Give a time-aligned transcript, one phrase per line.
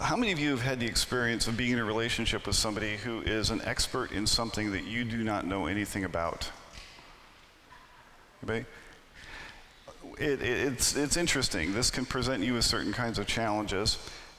[0.00, 2.96] How many of you have had the experience of being in a relationship with somebody
[2.96, 6.50] who is an expert in something that you do not know anything about?
[8.42, 8.66] Anybody?
[10.18, 11.74] It, it, it's, it's interesting.
[11.74, 13.98] This can present you with certain kinds of challenges.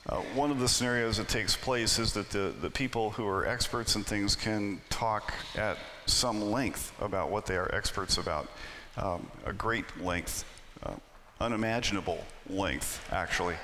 [0.10, 3.48] Uh, one of the scenarios that takes place is that the, the people who are
[3.48, 8.50] experts in things can talk at some length about what they are experts about,
[8.98, 10.44] um, a great length,
[10.84, 10.92] uh,
[11.40, 12.20] unimaginable
[12.50, 13.56] length, actually.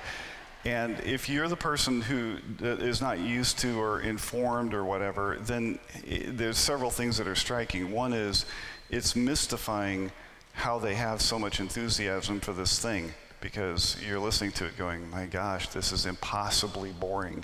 [0.64, 5.80] And if you're the person who is not used to or informed or whatever, then
[6.06, 7.92] there's several things that are striking.
[7.92, 8.46] One is
[8.90, 10.12] it's mystifying
[10.54, 15.10] how they have so much enthusiasm for this thing because you're listening to it going,
[15.10, 17.44] my gosh, this is impossibly boring.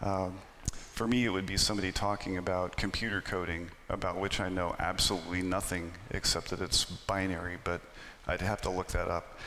[0.00, 0.38] Um,
[0.72, 5.42] for me, it would be somebody talking about computer coding, about which I know absolutely
[5.42, 7.80] nothing except that it's binary, but
[8.26, 9.38] I'd have to look that up.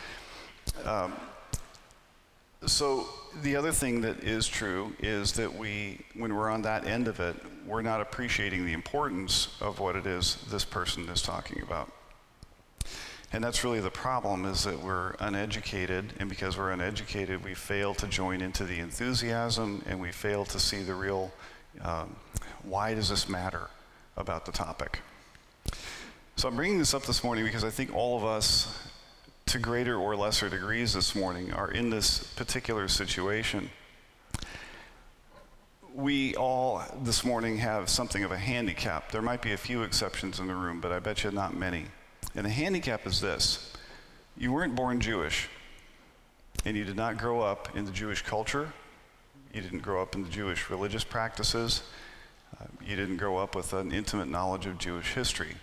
[0.85, 1.13] Um,
[2.65, 3.07] so,
[3.41, 7.19] the other thing that is true is that we, when we're on that end of
[7.19, 7.35] it,
[7.65, 11.91] we're not appreciating the importance of what it is this person is talking about.
[13.31, 17.93] And that's really the problem is that we're uneducated, and because we're uneducated, we fail
[17.95, 21.31] to join into the enthusiasm and we fail to see the real
[21.81, 22.15] um,
[22.63, 23.69] why does this matter
[24.17, 24.99] about the topic.
[26.35, 28.88] So I'm bringing this up this morning because I think all of us,
[29.49, 33.67] to greater or lesser degrees this morning, are in this particular situation.
[35.91, 39.11] We all this morning have something of a handicap.
[39.11, 41.85] There might be a few exceptions in the room, but I bet you not many.
[42.35, 43.73] And the handicap is this
[44.37, 45.49] you weren't born Jewish,
[46.63, 48.71] and you did not grow up in the Jewish culture,
[49.51, 51.81] you didn't grow up in the Jewish religious practices,
[52.61, 55.55] uh, you didn't grow up with an intimate knowledge of Jewish history.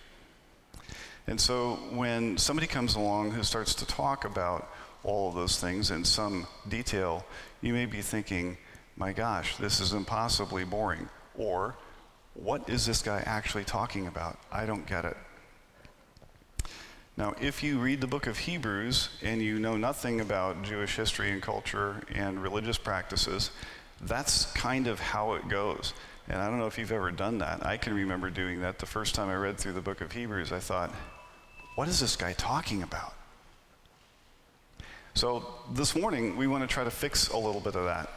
[1.26, 4.70] And so when somebody comes along who starts to talk about
[5.02, 7.24] all of those things in some detail,
[7.60, 8.56] you may be thinking,
[8.96, 11.08] my gosh, this is impossibly boring.
[11.36, 11.76] Or,
[12.34, 14.38] what is this guy actually talking about?
[14.52, 15.16] I don't get it.
[17.16, 21.30] Now, if you read the book of Hebrews and you know nothing about Jewish history
[21.30, 23.50] and culture and religious practices,
[24.02, 25.94] that's kind of how it goes.
[26.28, 27.64] And I don't know if you've ever done that.
[27.64, 30.52] I can remember doing that the first time I read through the book of Hebrews.
[30.52, 30.92] I thought,
[31.76, 33.14] what is this guy talking about?
[35.14, 38.10] So this morning, we want to try to fix a little bit of that.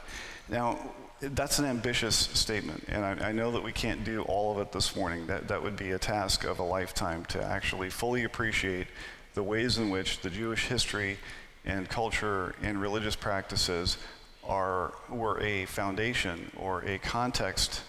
[0.48, 0.80] Now,
[1.22, 4.72] that's an ambitious statement, and I, I, know that we can't do all of it
[4.72, 5.28] this morning.
[5.28, 8.88] That, that would be a task of a lifetime to actually fully appreciate
[9.34, 11.18] the ways in which the Jewish history
[11.66, 13.98] and culture and religious practices
[14.46, 17.82] are, were a foundation or a context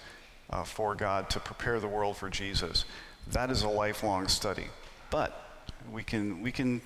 [0.50, 2.84] uh, for God to prepare the world for Jesus.
[3.28, 4.66] That is a lifelong study.
[5.10, 5.49] But
[5.92, 6.80] we can, we can,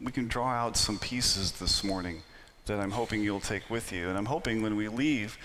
[0.00, 2.22] we can draw out some pieces this morning
[2.66, 4.08] that I'm hoping you'll take with you.
[4.08, 5.38] And I'm hoping when we leave,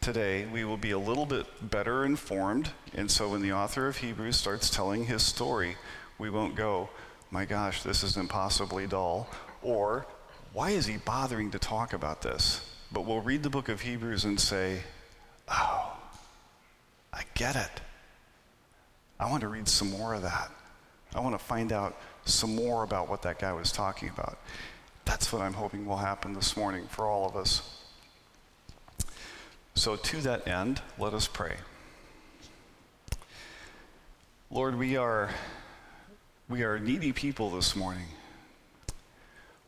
[0.00, 2.70] today, we will be a little bit better informed.
[2.94, 5.76] And so when the author of Hebrews starts telling his story,
[6.18, 6.88] we won't go,
[7.30, 9.28] my gosh, this is impossibly dull,
[9.62, 10.06] or
[10.52, 12.68] why is he bothering to talk about this?
[12.90, 14.80] But we'll read the book of Hebrews and say,
[15.48, 15.96] oh,
[17.12, 17.80] I get it.
[19.18, 20.50] I want to read some more of that.
[21.14, 24.38] I want to find out some more about what that guy was talking about.
[25.04, 27.78] That's what I'm hoping will happen this morning for all of us.
[29.74, 31.56] So, to that end, let us pray.
[34.50, 35.30] Lord, we are,
[36.48, 38.06] we are needy people this morning.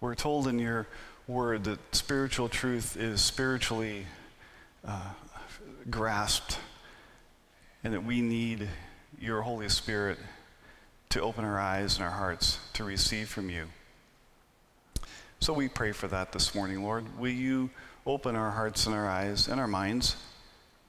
[0.01, 0.87] We're told in your
[1.27, 4.07] word that spiritual truth is spiritually
[4.87, 5.11] uh,
[5.89, 6.59] grasped
[7.83, 8.69] and that we need
[9.19, 10.19] your Holy Spirit
[11.15, 13.67] to open our eyes and our hearts to receive from you.
[15.41, 17.19] So we pray for that this morning, Lord.
[17.19, 17.71] Will you
[18.07, 20.17] open our hearts and our eyes and our minds.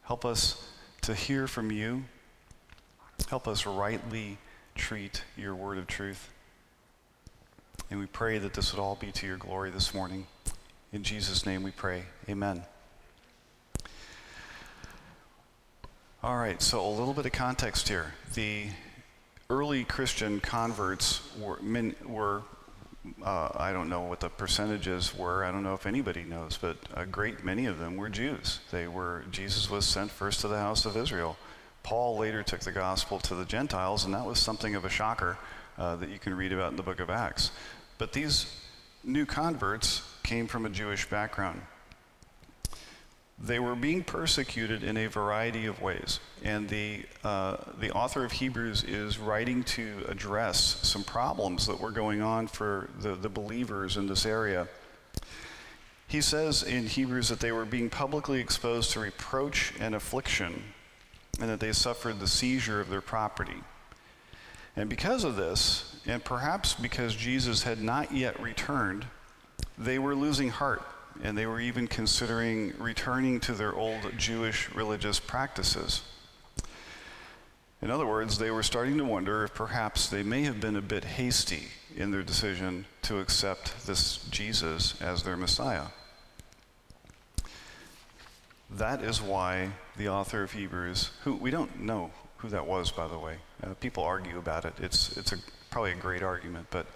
[0.03, 0.68] Help us
[1.02, 2.03] to hear from you.
[3.30, 4.38] Help us rightly
[4.75, 6.30] treat your word of truth.
[7.90, 10.28] And we pray that this would all be to your glory this morning.
[10.91, 12.03] In Jesus' name we pray.
[12.28, 12.64] Amen.
[16.22, 18.14] All right, so a little bit of context here.
[18.34, 18.66] The
[19.50, 21.59] early Christian converts were,
[22.06, 22.44] were
[23.24, 25.44] uh, I don't know what the percentages were.
[25.44, 28.59] I don't know if anybody knows, but a great many of them were Jews.
[28.72, 31.38] They were Jesus was sent first to the house of Israel.
[31.84, 35.38] Paul later took the gospel to the Gentiles, and that was something of a shocker
[35.78, 37.52] uh, that you can read about in the book of Acts.
[38.00, 38.52] But these
[39.03, 41.62] new converts came from a Jewish background.
[43.37, 46.20] They were being persecuted in a variety of ways.
[46.43, 51.91] And the, uh, the author of Hebrews is writing to address some problems that were
[51.91, 54.67] going on for the, the believers in this area.
[56.08, 60.64] He says in Hebrews that they were being publicly exposed to reproach and affliction,
[61.40, 63.61] and that they suffered the seizure of their property.
[64.78, 69.05] And because of this, and perhaps because Jesus had not yet returned,
[69.78, 70.84] they were losing heart,
[71.23, 76.02] and they were even considering returning to their old Jewish religious practices.
[77.82, 80.82] In other words, they were starting to wonder if perhaps they may have been a
[80.82, 85.88] bit hasty in their decision to accept this Jesus as their Messiah.
[88.70, 93.08] That is why the author of Hebrews, who we don't know who that was, by
[93.08, 94.73] the way, uh, people argue about it.
[94.79, 95.38] It's, it's a,
[95.70, 96.88] probably a great argument, but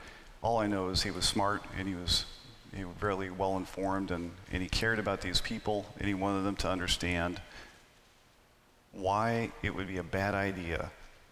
[0.41, 2.25] all I know is he was smart and he was,
[2.75, 6.43] he was really well informed and, and he cared about these people and he wanted
[6.43, 7.41] them to understand
[8.91, 10.91] why it would be a bad idea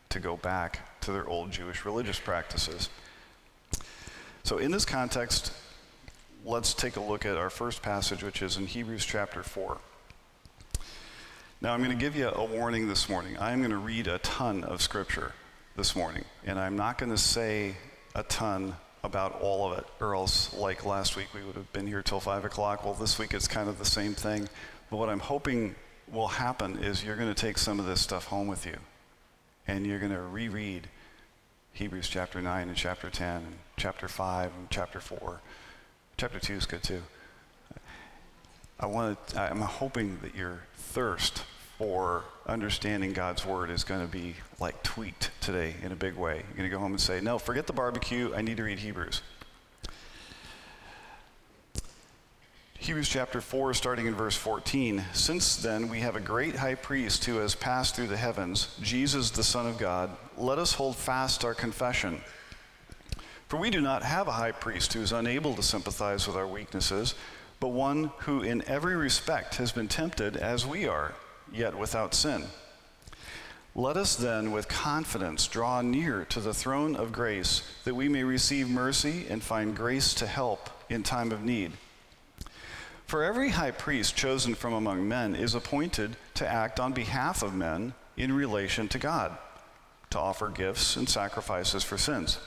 [0.09, 2.89] to go back to their old Jewish religious practices.
[4.43, 5.51] So, in this context,
[6.45, 9.77] let's take a look at our first passage, which is in Hebrews chapter 4.
[11.59, 13.35] Now, I'm going to give you a warning this morning.
[13.39, 15.33] I'm going to read a ton of scripture
[15.75, 17.75] this morning, and I'm not going to say
[18.15, 18.75] a ton
[19.07, 22.19] about all of it, or else, like last week, we would have been here till
[22.19, 22.85] 5 o'clock.
[22.85, 24.47] Well, this week it's kind of the same thing.
[24.91, 25.73] But what I'm hoping
[26.11, 28.77] will happen is you're going to take some of this stuff home with you,
[29.67, 30.87] and you're going to reread
[31.73, 35.41] Hebrews chapter 9 and chapter 10 and chapter 5 and chapter 4.
[36.17, 37.01] Chapter 2 is good too.
[38.79, 41.43] I want I'm hoping that your thirst
[41.77, 46.35] for understanding God's word is going to be like tweaked today in a big way.
[46.35, 48.33] You're going to go home and say, "No, forget the barbecue.
[48.35, 49.21] I need to read Hebrews."
[52.79, 55.03] Hebrews chapter 4, starting in verse 14.
[55.11, 59.29] Since then, we have a great high priest who has passed through the heavens, Jesus,
[59.31, 60.15] the Son of God.
[60.37, 62.21] Let us hold fast our confession.
[63.49, 66.47] For we do not have a high priest who is unable to sympathize with our
[66.47, 67.13] weaknesses,
[67.59, 71.13] but one who in every respect has been tempted as we are,
[71.53, 72.43] yet without sin.
[73.75, 78.23] Let us then, with confidence, draw near to the throne of grace, that we may
[78.23, 81.73] receive mercy and find grace to help in time of need.
[83.05, 87.53] For every high priest chosen from among men is appointed to act on behalf of
[87.53, 89.37] men in relation to God,
[90.09, 92.39] to offer gifts and sacrifices for sins.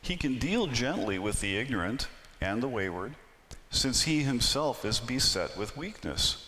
[0.00, 2.08] He can deal gently with the ignorant
[2.40, 3.14] and the wayward,
[3.70, 6.47] since he himself is beset with weakness.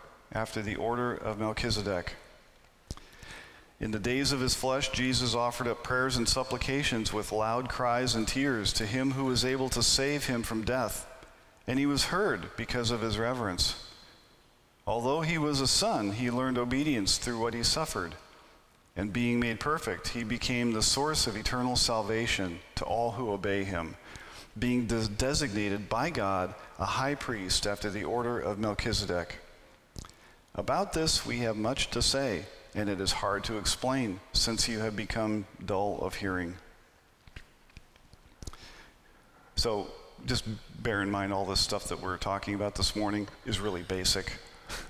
[0.33, 2.13] after the order of Melchizedek.
[3.79, 8.13] In the days of his flesh, Jesus offered up prayers and supplications with loud cries
[8.13, 11.07] and tears to him who was able to save him from death,
[11.65, 13.83] and he was heard because of his reverence.
[14.85, 18.15] Although he was a son, he learned obedience through what he suffered.
[18.95, 23.63] And being made perfect, he became the source of eternal salvation to all who obey
[23.63, 23.95] him,
[24.59, 29.39] being des- designated by God a high priest after the order of Melchizedek.
[30.55, 32.45] About this we have much to say
[32.75, 36.55] and it is hard to explain since you have become dull of hearing.
[39.55, 39.87] So
[40.25, 40.45] just
[40.81, 44.33] bear in mind all this stuff that we're talking about this morning is really basic,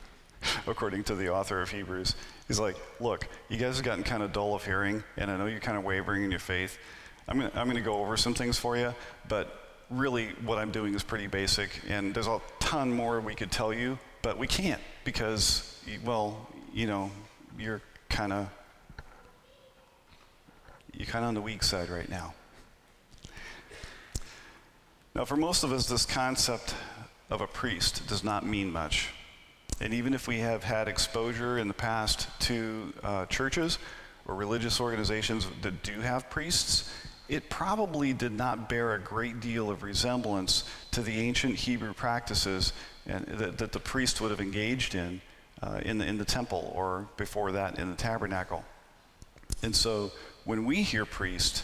[0.68, 2.16] according to the author of Hebrews.
[2.48, 5.46] He's like, look, you guys have gotten kind of dull of hearing, and I know
[5.46, 6.78] you're kind of wavering in your faith.
[7.28, 8.94] I'm going I'm to go over some things for you,
[9.28, 13.52] but really what I'm doing is pretty basic, and there's a ton more we could
[13.52, 17.12] tell you, but we can't because, well, you know,
[17.58, 18.50] you're kind of
[20.94, 22.34] you're kind of on the weak side right now.
[25.16, 26.76] Now, for most of us, this concept
[27.30, 29.10] of a priest does not mean much.
[29.80, 33.80] And even if we have had exposure in the past to uh, churches
[34.28, 36.94] or religious organizations that do have priests,
[37.28, 42.74] it probably did not bear a great deal of resemblance to the ancient Hebrew practices
[43.06, 45.22] and, that, that the priest would have engaged in
[45.62, 48.64] uh, in, the, in the temple or before that in the tabernacle.
[49.64, 50.12] And so
[50.46, 51.64] when we hear priest,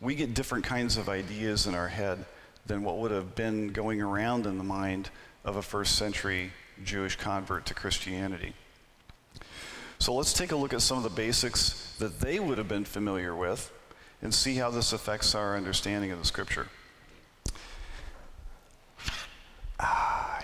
[0.00, 2.24] we get different kinds of ideas in our head
[2.66, 5.10] than what would have been going around in the mind
[5.44, 6.52] of a first century
[6.84, 8.52] Jewish convert to Christianity.
[9.98, 12.84] So let's take a look at some of the basics that they would have been
[12.84, 13.72] familiar with
[14.20, 16.68] and see how this affects our understanding of the scripture.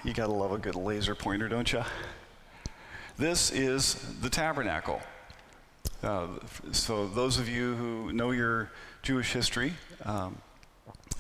[0.05, 1.85] You gotta love a good laser pointer, don't you?
[3.19, 5.01] This is the tabernacle.
[6.03, 6.27] Uh,
[6.73, 10.39] so, those of you who know your Jewish history, um,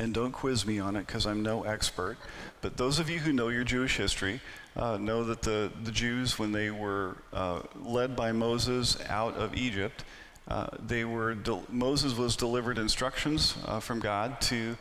[0.00, 2.16] and don't quiz me on it because I'm no expert,
[2.60, 4.40] but those of you who know your Jewish history
[4.74, 9.54] uh, know that the, the Jews, when they were uh, led by Moses out of
[9.54, 10.02] Egypt,
[10.48, 11.36] uh, they were
[11.68, 14.76] Moses was delivered instructions uh, from God to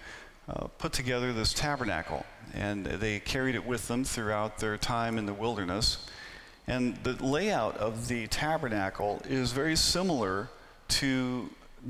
[0.51, 5.25] uh, put together this tabernacle, and they carried it with them throughout their time in
[5.25, 6.05] the wilderness.
[6.67, 10.49] And the layout of the tabernacle is very similar
[10.89, 11.49] to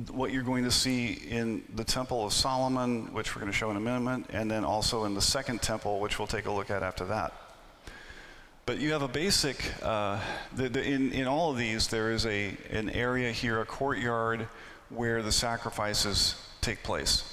[0.10, 3.72] what you're going to see in the Temple of Solomon, which we're going to show
[3.72, 6.70] in a minute, and then also in the Second Temple, which we'll take a look
[6.70, 7.34] at after that.
[8.66, 10.20] But you have a basic, uh,
[10.56, 14.48] the, the, in, in all of these, there is a, an area here, a courtyard,
[14.90, 17.31] where the sacrifices take place.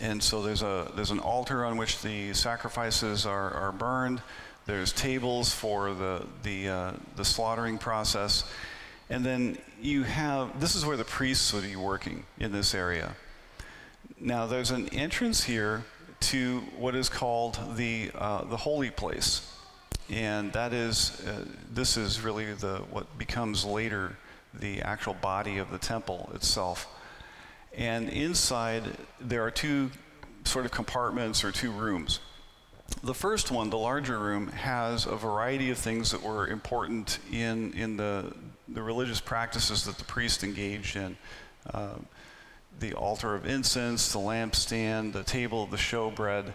[0.00, 4.20] And so there's, a, there's an altar on which the sacrifices are, are burned.
[4.66, 8.44] There's tables for the, the, uh, the slaughtering process.
[9.10, 13.14] And then you have, this is where the priests would be working in this area.
[14.18, 15.84] Now, there's an entrance here
[16.20, 19.50] to what is called the, uh, the holy place.
[20.10, 24.16] And that is, uh, this is really the, what becomes later
[24.52, 26.86] the actual body of the temple itself.
[27.76, 28.84] And inside,
[29.20, 29.90] there are two
[30.44, 32.20] sort of compartments or two rooms.
[33.02, 37.72] The first one, the larger room, has a variety of things that were important in,
[37.72, 38.32] in the,
[38.68, 41.16] the religious practices that the priest engaged in.
[41.72, 41.94] Uh,
[42.80, 46.52] the altar of incense, the lampstand, the table of the showbread.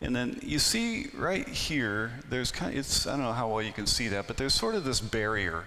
[0.00, 3.62] And then you see right here, there's kind of, it's, I don't know how well
[3.62, 5.64] you can see that, but there's sort of this barrier.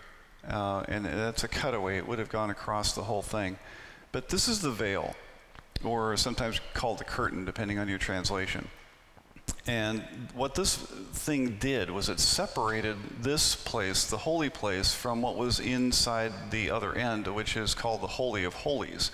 [0.48, 1.98] Uh, and that's a cutaway.
[1.98, 3.58] It would have gone across the whole thing.
[4.16, 5.14] But this is the veil,
[5.84, 8.70] or sometimes called the curtain, depending on your translation.
[9.68, 15.36] And what this thing did was it separated this place, the holy place, from what
[15.36, 19.12] was inside the other end, which is called the Holy of Holies.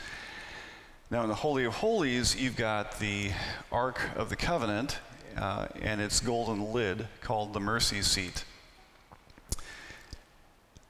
[1.10, 3.32] Now, in the Holy of Holies, you've got the
[3.72, 5.00] Ark of the Covenant
[5.36, 8.46] uh, and its golden lid called the mercy seat.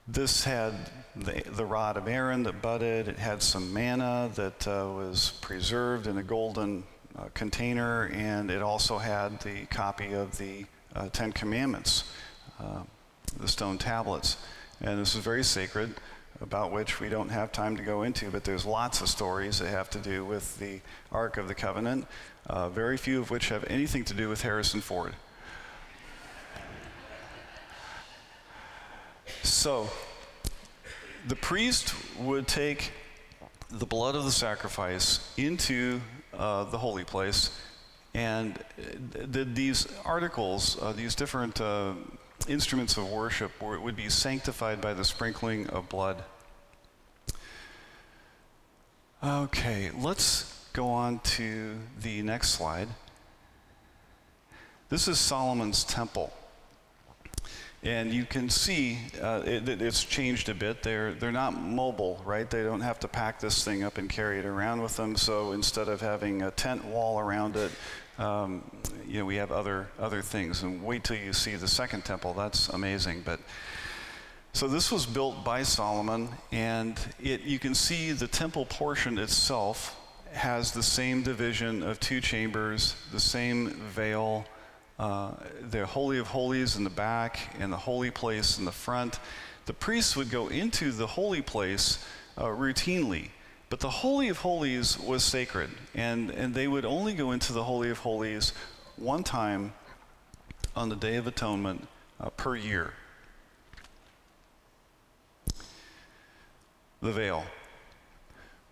[0.05, 0.73] This had
[1.15, 3.07] the, the rod of Aaron that budded.
[3.07, 6.83] It had some manna that uh, was preserved in a golden
[7.17, 10.65] uh, container, and it also had the copy of the
[10.95, 12.05] uh, Ten Commandments,
[12.59, 12.83] uh,
[13.39, 14.37] the stone tablets.
[14.79, 15.95] And this is very sacred,
[16.41, 19.67] about which we don't have time to go into, but there's lots of stories that
[19.67, 22.07] have to do with the Ark of the Covenant,
[22.47, 25.13] uh, very few of which have anything to do with Harrison Ford.
[29.43, 29.89] So,
[31.27, 32.91] the priest would take
[33.69, 36.01] the blood of the sacrifice into
[36.33, 37.57] uh, the holy place,
[38.13, 41.93] and uh, these articles, uh, these different uh,
[42.47, 46.23] instruments of worship, would be sanctified by the sprinkling of blood.
[49.23, 52.87] Okay, let's go on to the next slide.
[54.89, 56.33] This is Solomon's temple.
[57.83, 60.83] And you can see uh, it, it's changed a bit.
[60.83, 62.47] They're, they're not mobile, right?
[62.47, 65.15] They don't have to pack this thing up and carry it around with them.
[65.15, 67.71] So instead of having a tent wall around it,
[68.19, 68.63] um,
[69.07, 70.61] you know, we have other, other things.
[70.61, 72.35] And wait till you see the second temple.
[72.35, 73.23] That's amazing.
[73.25, 73.39] But
[74.53, 79.97] so this was built by Solomon, and it, you can see the temple portion itself
[80.33, 84.45] has the same division of two chambers, the same veil,
[85.01, 85.31] uh,
[85.71, 89.19] the Holy of Holies in the back and the holy place in the front.
[89.65, 92.05] The priests would go into the holy place
[92.37, 93.29] uh, routinely,
[93.71, 97.63] but the Holy of Holies was sacred, and, and they would only go into the
[97.63, 98.53] Holy of Holies
[98.95, 99.73] one time
[100.75, 101.87] on the Day of Atonement
[102.19, 102.93] uh, per year.
[107.01, 107.45] The veil.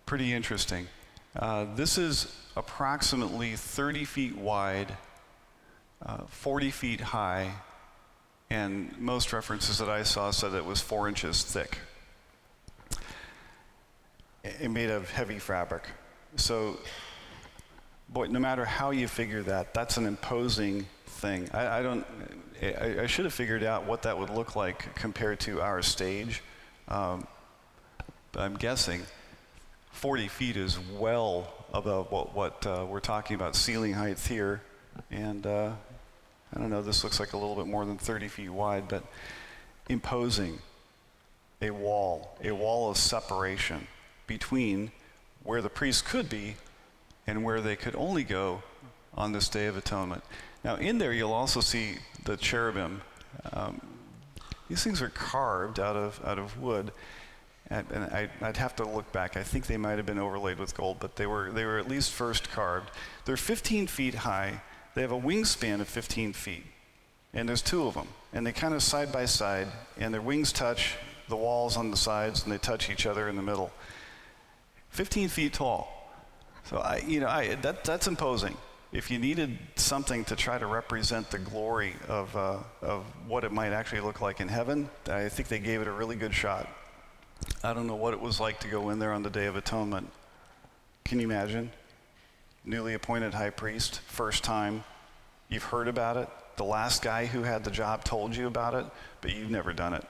[0.06, 0.86] Pretty interesting.
[1.34, 4.96] Uh, this is approximately 30 feet wide
[6.04, 7.52] uh, 40 feet high,
[8.48, 11.78] and most references that I saw said it was four inches thick.
[14.42, 15.84] It made of heavy fabric.
[16.36, 16.78] So,
[18.08, 21.48] boy, no matter how you figure that, that's an imposing thing.
[21.52, 22.06] I, I don't.
[22.62, 26.42] I, I, should have figured out what that would look like compared to our stage.
[26.88, 27.26] Um,
[28.32, 29.02] but I'm guessing
[29.92, 34.62] 40 feet is well above what, what uh, we're talking about ceiling height here,
[35.10, 35.72] and uh,
[36.54, 39.04] I don't know, this looks like a little bit more than 30 feet wide, but
[39.88, 40.58] imposing
[41.62, 43.86] a wall, a wall of separation
[44.26, 44.90] between
[45.42, 46.56] where the priests could be
[47.26, 48.62] and where they could only go
[49.14, 50.22] on this Day of Atonement.
[50.64, 53.02] Now, in there, you'll also see the cherubim.
[53.52, 53.80] Um,
[54.68, 56.92] these things are carved out of, out of wood.
[57.68, 59.36] And, and I, would have to look back.
[59.36, 61.88] I think they might have been overlaid with gold, but they were, they were at
[61.88, 62.90] least first carved.
[63.24, 64.60] They're 15 feet high.
[64.94, 66.64] They have a wingspan of 15 feet.
[67.32, 68.08] And there's two of them.
[68.32, 70.96] And they kind of side by side, and their wings touch
[71.28, 73.70] the walls on the sides, and they touch each other in the middle.
[74.90, 76.10] 15 feet tall.
[76.64, 78.56] So I, you know, I, that, that's imposing.
[78.92, 83.52] If you needed something to try to represent the glory of, uh, of what it
[83.52, 86.68] might actually look like in heaven, I think they gave it a really good shot.
[87.62, 89.54] I don't know what it was like to go in there on the Day of
[89.54, 90.10] Atonement.
[91.04, 91.70] Can you imagine?
[92.64, 94.84] Newly appointed high priest, first time.
[95.48, 96.28] You've heard about it.
[96.56, 98.84] The last guy who had the job told you about it,
[99.20, 100.04] but you've never done it.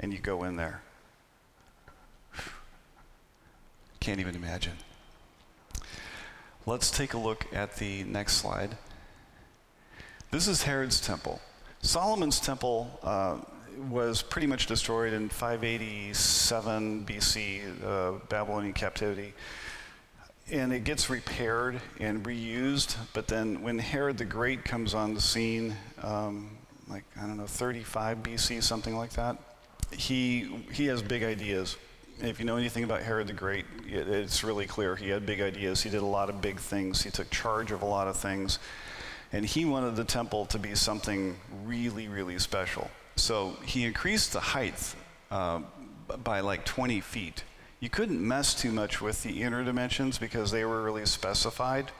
[0.00, 0.82] And you go in there.
[4.00, 4.74] Can't even imagine.
[6.66, 8.76] Let's take a look at the next slide.
[10.30, 11.40] This is Herod's temple.
[11.80, 13.36] Solomon's temple uh,
[13.88, 19.32] was pretty much destroyed in 587 BC, uh, Babylonian captivity.
[20.54, 25.20] And it gets repaired and reused, but then when Herod the Great comes on the
[25.20, 26.56] scene, um,
[26.88, 29.36] like, I don't know, 35 BC, something like that,
[29.90, 31.76] he, he has big ideas
[32.20, 34.96] if you know anything about Herod the Great, it's really clear.
[34.96, 35.82] He had big ideas.
[35.82, 37.02] He did a lot of big things.
[37.02, 38.58] He took charge of a lot of things.
[39.32, 42.90] And he wanted the temple to be something really, really special.
[43.16, 44.94] So he increased the height
[45.30, 45.60] uh,
[46.22, 47.42] by like 20 feet.
[47.84, 51.92] You couldn't mess too much with the inner dimensions because they were really specified.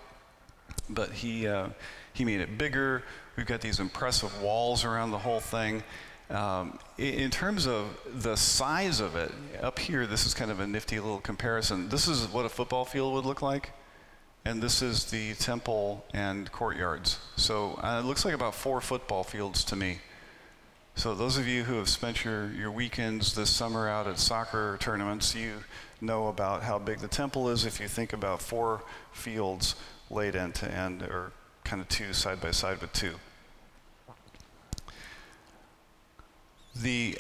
[0.88, 1.68] But he, uh,
[2.14, 3.02] he made it bigger.
[3.36, 5.82] We've got these impressive walls around the whole thing.
[6.30, 10.66] Um, in terms of the size of it, up here, this is kind of a
[10.66, 11.90] nifty little comparison.
[11.90, 13.72] This is what a football field would look like,
[14.46, 17.18] and this is the temple and courtyards.
[17.36, 19.98] So uh, it looks like about four football fields to me.
[20.96, 24.78] So those of you who have spent your, your weekends this summer out at soccer
[24.80, 25.64] tournaments, you
[26.00, 29.75] know about how big the temple is if you think about four fields
[30.08, 31.32] laid end to end, or
[31.64, 33.14] kind of two side by side with two.
[36.76, 37.19] The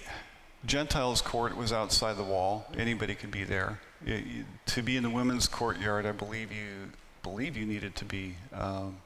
[0.64, 2.66] Gentiles' court was outside the wall.
[2.78, 3.80] Anybody could be there.
[4.06, 8.04] It, you, to be in the women's courtyard, I believe you believe you needed to
[8.04, 8.96] be um,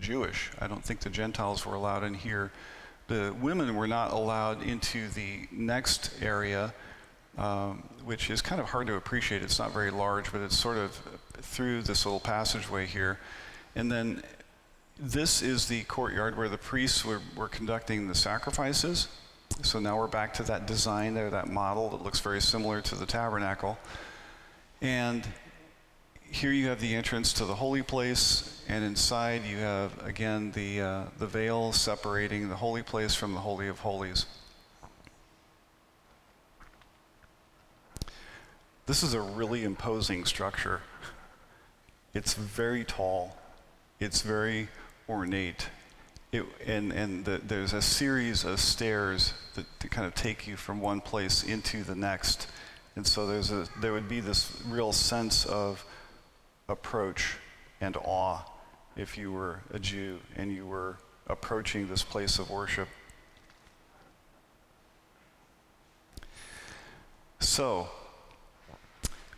[0.00, 0.50] Jewish.
[0.60, 2.52] I don't think the Gentiles were allowed in here.
[3.10, 6.72] The women were not allowed into the next area,
[7.36, 9.42] um, which is kind of hard to appreciate.
[9.42, 10.96] It's not very large, but it's sort of
[11.40, 13.18] through this little passageway here.
[13.74, 14.22] And then
[14.96, 19.08] this is the courtyard where the priests were, were conducting the sacrifices.
[19.62, 22.94] So now we're back to that design there, that model that looks very similar to
[22.94, 23.76] the tabernacle.
[24.80, 25.26] And
[26.30, 30.80] here you have the entrance to the holy place, and inside you have, again, the,
[30.80, 34.26] uh, the veil separating the holy place from the Holy of Holies.
[38.86, 40.80] This is a really imposing structure.
[42.14, 43.36] It's very tall,
[43.98, 44.68] it's very
[45.08, 45.68] ornate.
[46.32, 50.56] It, and and the, there's a series of stairs that, that kind of take you
[50.56, 52.46] from one place into the next.
[52.94, 55.84] And so there's a, there would be this real sense of
[56.70, 57.36] approach
[57.80, 58.42] and awe
[58.96, 62.88] if you were a Jew and you were approaching this place of worship.
[67.38, 67.88] So,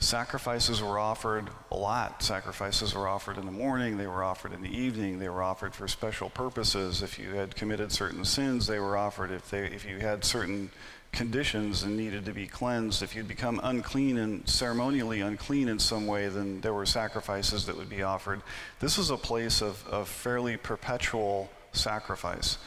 [0.00, 2.22] sacrifices were offered a lot.
[2.22, 5.74] Sacrifices were offered in the morning, they were offered in the evening, they were offered
[5.74, 7.02] for special purposes.
[7.02, 9.30] If you had committed certain sins, they were offered.
[9.30, 10.70] If, they, if you had certain
[11.12, 16.06] conditions and needed to be cleansed, if you'd become unclean and ceremonially unclean in some
[16.06, 18.40] way, then there were sacrifices that would be offered.
[18.80, 22.58] This was a place of, of fairly perpetual sacrifice.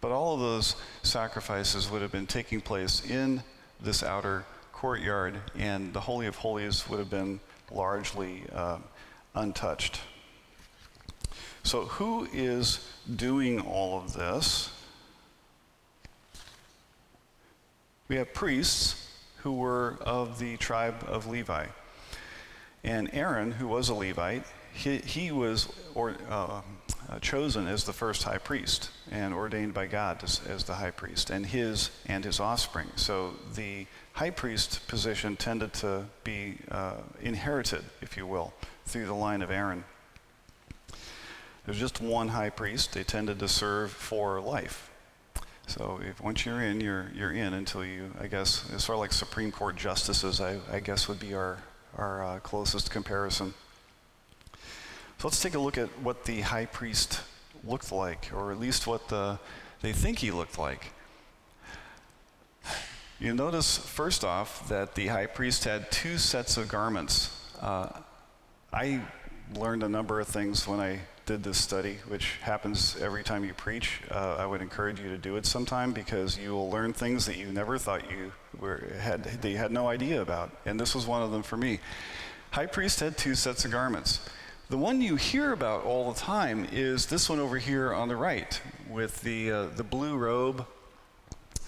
[0.00, 3.42] But all of those sacrifices would have been taking place in
[3.80, 7.40] this outer courtyard, and the Holy of Holies would have been
[7.70, 8.78] largely uh,
[9.34, 10.00] untouched.
[11.64, 14.70] So, who is doing all of this?
[18.12, 21.68] We have priests who were of the tribe of Levi.
[22.84, 24.44] And Aaron, who was a Levite,
[24.74, 26.60] he, he was or, uh,
[27.08, 30.90] uh, chosen as the first high priest and ordained by God as, as, the high
[30.90, 32.88] priest, and his and his offspring.
[32.96, 38.52] So the high priest position tended to be uh, inherited, if you will,
[38.84, 39.84] through the line of Aaron.
[41.64, 42.92] There's just one high priest.
[42.92, 44.91] They tended to serve for life.
[45.72, 48.12] So if once you're in, you're you're in until you.
[48.20, 50.38] I guess it's sort of like Supreme Court justices.
[50.38, 51.62] I, I guess would be our
[51.96, 53.54] our uh, closest comparison.
[55.16, 57.22] So let's take a look at what the high priest
[57.64, 59.38] looked like, or at least what the,
[59.80, 60.92] they think he looked like.
[63.18, 67.34] You notice, first off, that the high priest had two sets of garments.
[67.60, 67.88] Uh,
[68.72, 69.00] I
[69.54, 71.00] learned a number of things when I
[71.32, 74.02] did this study, which happens every time you preach.
[74.10, 77.38] Uh, I would encourage you to do it sometime because you will learn things that
[77.38, 80.50] you never thought you were, had, that you had no idea about.
[80.66, 81.80] And this was one of them for me.
[82.50, 84.28] High priest had two sets of garments.
[84.68, 88.16] The one you hear about all the time is this one over here on the
[88.16, 90.66] right, with the, uh, the blue robe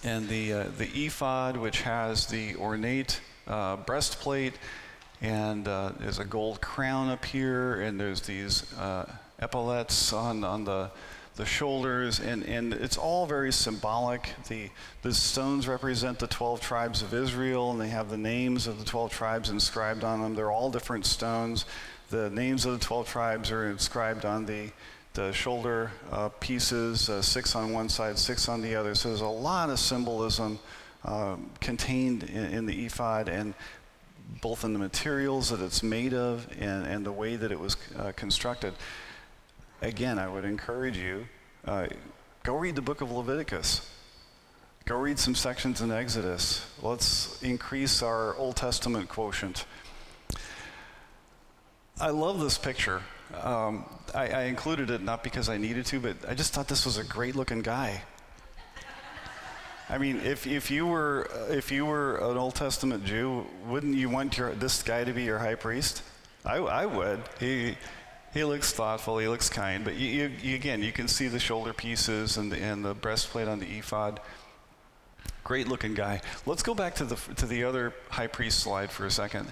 [0.03, 4.53] and the, uh, the ephod, which has the ornate uh, breastplate,
[5.21, 10.63] and uh, there's a gold crown up here, and there's these uh, epaulets on, on
[10.63, 10.89] the,
[11.35, 14.29] the shoulders, and, and it's all very symbolic.
[14.47, 14.69] The,
[15.01, 18.85] the stones represent the 12 tribes of Israel, and they have the names of the
[18.85, 20.35] 12 tribes inscribed on them.
[20.35, 21.65] They're all different stones.
[22.09, 24.71] The names of the 12 tribes are inscribed on the,
[25.13, 28.95] the shoulder uh, pieces, uh, six on one side, six on the other.
[28.95, 30.59] So there's a lot of symbolism
[31.03, 33.53] um, contained in, in, the ephod, and
[34.41, 37.75] both in the materials that it's made of and, and the way that it was
[37.99, 38.73] uh, constructed
[39.81, 41.27] again, I would encourage you
[41.65, 41.87] uh,
[42.43, 43.89] go read the book of Leviticus.
[44.85, 46.63] Go read some sections in Exodus.
[46.81, 49.65] Let's increase our Old Testament quotient.
[51.99, 53.01] I love this picture.
[53.41, 56.85] Um, I, I, included it not because I needed to, but I just thought this
[56.85, 58.03] was a great looking guy.
[59.89, 64.09] I mean, if, if, you were, if you were an Old Testament Jew, wouldn't you
[64.09, 66.03] want your, this guy to be your high priest?
[66.45, 67.21] I, I would.
[67.39, 67.75] He,
[68.35, 69.17] he looks thoughtful.
[69.17, 69.85] He looks kind.
[69.85, 73.47] But you, you, again, you can see the shoulder pieces and the, and the breastplate
[73.47, 74.19] on the ephod.
[75.45, 76.19] Great looking guy.
[76.45, 79.47] Let's go back to the, to the other high priest slide for a second.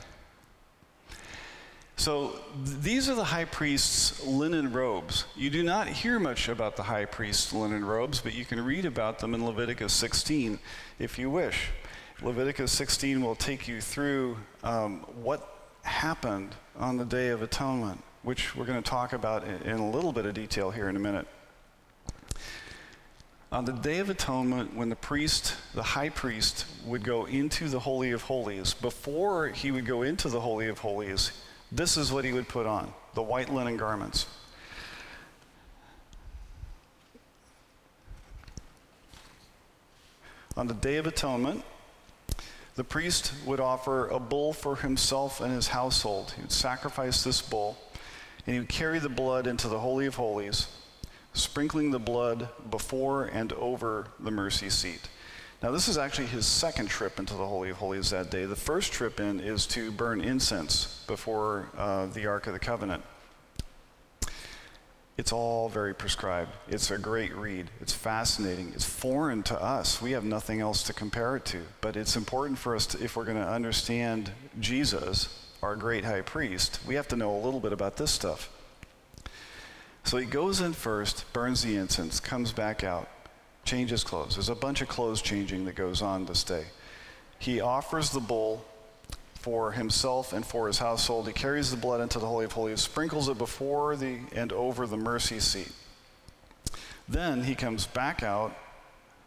[1.96, 5.24] So th- these are the high priest's linen robes.
[5.34, 8.84] You do not hear much about the high priest's linen robes, but you can read
[8.84, 10.60] about them in Leviticus 16
[11.00, 11.70] if you wish.
[12.22, 18.56] Leviticus 16 will take you through um, what happened on the Day of Atonement which
[18.56, 21.28] we're going to talk about in a little bit of detail here in a minute.
[23.52, 27.82] On the Day of Atonement, when the priest, the high priest, would go into the
[27.82, 31.32] Holy of Holies, before he would go into the Holy of Holies,
[31.72, 34.26] this is what he would put on the white linen garments.
[40.56, 41.64] On the Day of Atonement,
[42.76, 46.32] the priest would offer a bull for himself and his household.
[46.36, 47.78] He would sacrifice this bull
[48.46, 50.68] and he would carry the blood into the Holy of Holies,
[51.34, 55.10] sprinkling the blood before and over the mercy seat.
[55.62, 58.44] Now, this is actually his second trip into the Holy of Holies that day.
[58.44, 63.02] The first trip in is to burn incense before uh, the Ark of the Covenant.
[65.16, 66.52] It's all very prescribed.
[66.68, 67.70] It's a great read.
[67.80, 68.74] It's fascinating.
[68.74, 70.02] It's foreign to us.
[70.02, 71.62] We have nothing else to compare it to.
[71.82, 76.22] But it's important for us, to, if we're going to understand Jesus, our great high
[76.22, 78.50] priest, we have to know a little bit about this stuff.
[80.04, 83.08] So he goes in first, burns the incense, comes back out,
[83.64, 84.36] changes clothes.
[84.36, 86.66] There's a bunch of clothes changing that goes on this day.
[87.40, 88.66] He offers the bull
[89.36, 91.28] for himself and for his household.
[91.28, 94.86] He carries the blood into the Holy of Holies, sprinkles it before the and over
[94.86, 95.72] the mercy seat.
[97.08, 98.54] Then he comes back out.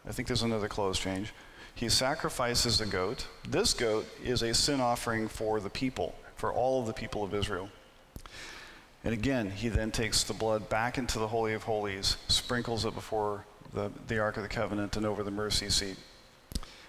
[0.06, 1.32] I think there's another clothes change.
[1.74, 3.26] He sacrifices the goat.
[3.48, 7.34] This goat is a sin offering for the people for all of the people of
[7.34, 7.68] Israel.
[9.04, 12.94] And again, he then takes the blood back into the Holy of Holies, sprinkles it
[12.94, 15.96] before the, the Ark of the Covenant and over the mercy seat.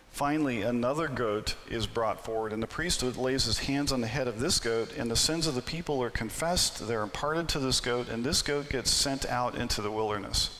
[0.10, 4.28] Finally, another goat is brought forward, and the priesthood lays his hands on the head
[4.28, 7.80] of this goat, and the sins of the people are confessed, they're imparted to this
[7.80, 10.60] goat, and this goat gets sent out into the wilderness,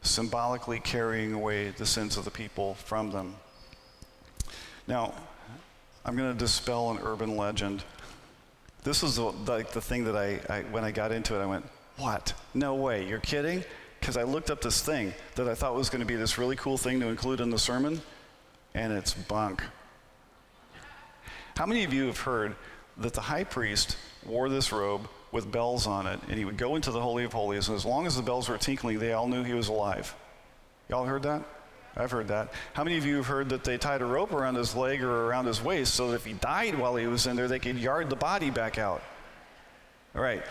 [0.00, 3.34] symbolically carrying away the sins of the people from them.
[4.86, 5.12] Now,
[6.08, 7.84] I'm going to dispel an urban legend.
[8.82, 11.66] This the, like the thing that I, I, when I got into it, I went,
[11.98, 12.32] what?
[12.54, 13.62] No way, you're kidding?
[14.00, 16.56] Because I looked up this thing that I thought was going to be this really
[16.56, 18.00] cool thing to include in the sermon,
[18.74, 19.62] and it's bunk.
[21.58, 22.56] How many of you have heard
[22.96, 26.74] that the high priest wore this robe with bells on it, and he would go
[26.76, 29.28] into the Holy of Holies, and as long as the bells were tinkling, they all
[29.28, 30.14] knew he was alive?
[30.88, 31.44] Y'all heard that?
[31.96, 32.52] I've heard that.
[32.74, 35.26] How many of you have heard that they tied a rope around his leg or
[35.26, 37.78] around his waist so that if he died while he was in there, they could
[37.78, 39.02] yard the body back out?
[40.14, 40.42] All right.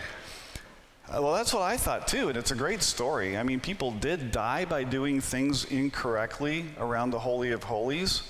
[1.08, 3.38] Uh, well, that's what I thought too, and it's a great story.
[3.38, 8.22] I mean, people did die by doing things incorrectly around the Holy of Holies.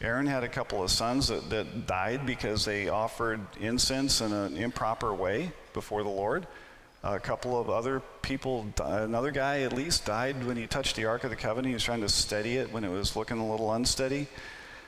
[0.00, 4.56] Aaron had a couple of sons that, that died because they offered incense in an
[4.56, 6.48] improper way before the Lord.
[7.14, 11.22] A couple of other people, another guy at least, died when he touched the Ark
[11.22, 11.68] of the Covenant.
[11.68, 14.26] He was trying to steady it when it was looking a little unsteady.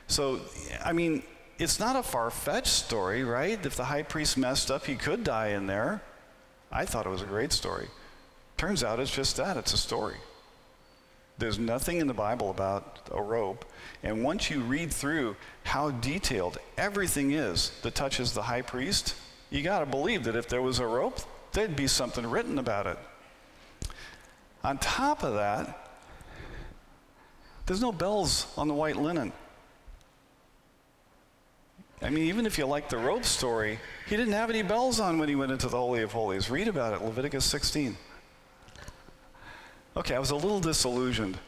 [0.08, 0.40] So,
[0.84, 1.22] I mean,
[1.58, 3.64] it's not a far fetched story, right?
[3.64, 6.02] If the high priest messed up, he could die in there.
[6.72, 7.86] I thought it was a great story.
[8.56, 10.16] Turns out it's just that it's a story.
[11.38, 13.64] There's nothing in the Bible about a rope.
[14.02, 19.14] And once you read through how detailed everything is that touches the high priest,
[19.50, 21.20] you got to believe that if there was a rope,
[21.52, 22.98] there'd be something written about it.
[24.64, 25.88] On top of that,
[27.66, 29.32] there's no bells on the white linen.
[32.00, 35.18] I mean, even if you like the rope story, he didn't have any bells on
[35.18, 36.48] when he went into the Holy of Holies.
[36.48, 37.96] Read about it, Leviticus 16.
[39.96, 41.38] Okay, I was a little disillusioned,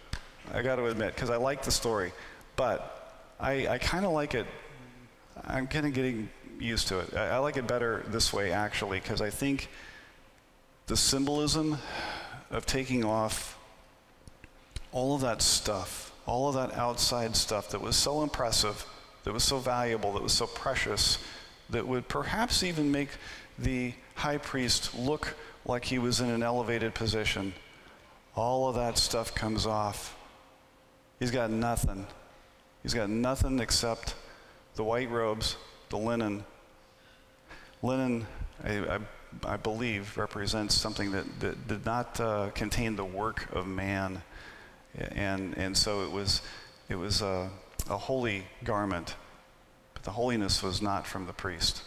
[0.52, 2.12] I got to admit, because I like the story.
[2.56, 4.46] But I, I kind of like it.
[5.44, 6.28] I'm kind of getting
[6.60, 7.14] used to it.
[7.16, 9.68] I, I like it better this way, actually, because I think
[10.86, 11.78] the symbolism
[12.50, 13.58] of taking off
[14.92, 18.84] all of that stuff, all of that outside stuff that was so impressive,
[19.24, 21.18] that was so valuable, that was so precious,
[21.70, 23.10] that would perhaps even make
[23.58, 27.52] the high priest look like he was in an elevated position.
[28.34, 30.16] All of that stuff comes off.
[31.18, 32.06] He's got nothing.
[32.82, 34.14] He's got nothing except
[34.74, 35.56] the white robes,
[35.90, 36.44] the linen.
[37.82, 38.26] Linen,
[38.62, 38.98] I, I
[39.44, 44.22] I believe, represents something that, that did not uh, contain the work of man.
[44.98, 46.42] And, and so it was,
[46.88, 47.48] it was a,
[47.88, 49.14] a holy garment,
[49.94, 51.82] but the holiness was not from the priest.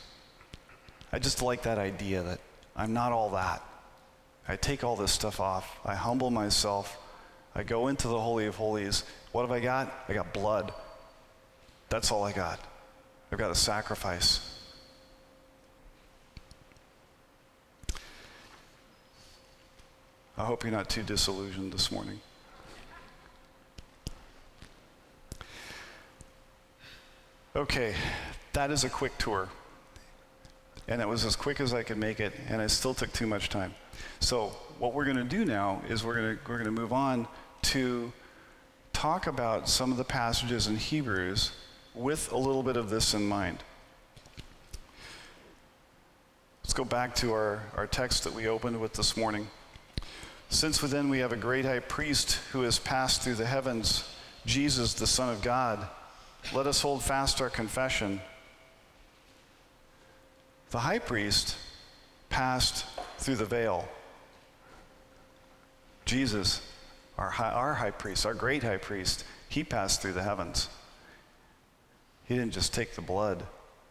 [1.12, 2.40] I just like that idea that
[2.76, 3.62] I'm not all that.
[4.48, 6.98] I take all this stuff off, I humble myself,
[7.56, 9.04] I go into the Holy of Holies.
[9.32, 9.94] What have I got?
[10.10, 10.74] I got blood.
[11.90, 12.60] That's all I got.
[13.32, 14.53] I've got a sacrifice.
[20.38, 22.20] I hope you're not too disillusioned this morning.
[27.56, 27.94] Okay,
[28.54, 29.48] that is a quick tour.
[30.88, 33.28] And it was as quick as I could make it, and it still took too
[33.28, 33.76] much time.
[34.20, 34.48] So,
[34.80, 37.28] what we're going to do now is we're going to, we're to move on
[37.64, 38.12] to
[38.92, 41.52] talk about some of the passages in Hebrews
[41.94, 43.60] with a little bit of this in mind.
[46.64, 49.48] Let's go back to our, our text that we opened with this morning.
[50.54, 54.08] Since within we have a great high priest who has passed through the heavens,
[54.46, 55.88] Jesus, the Son of God,
[56.54, 58.22] let us hold fast our confession.
[60.70, 61.58] The high priest
[62.30, 62.86] passed
[63.18, 63.90] through the veil.
[66.06, 66.62] Jesus,
[67.18, 70.70] our high, our high priest, our great high priest, he passed through the heavens.
[72.26, 73.44] He didn't just take the blood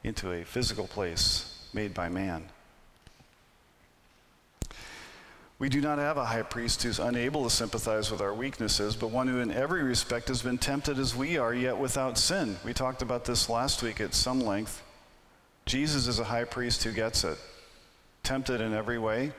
[0.05, 2.44] into a physical place made by man.
[5.62, 9.12] We do not have a high priest who's unable to sympathize with our weaknesses, but
[9.12, 12.57] one who in every respect has been tempted as we are, yet without sin.
[12.64, 14.83] We talked about this last week at some length.
[15.64, 17.38] Jesus is a high priest who gets it.
[18.25, 19.31] Tempted in every way.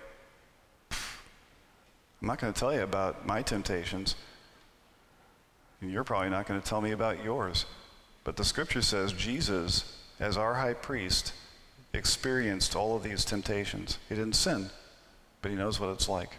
[0.91, 4.15] I'm not going to tell you about my temptations.
[5.81, 7.65] And you're probably not going to tell me about yours.
[8.23, 11.33] But the scripture says Jesus, as our high priest,
[11.93, 13.97] experienced all of these temptations.
[14.07, 14.69] He didn't sin
[15.43, 16.29] but he knows what it's like.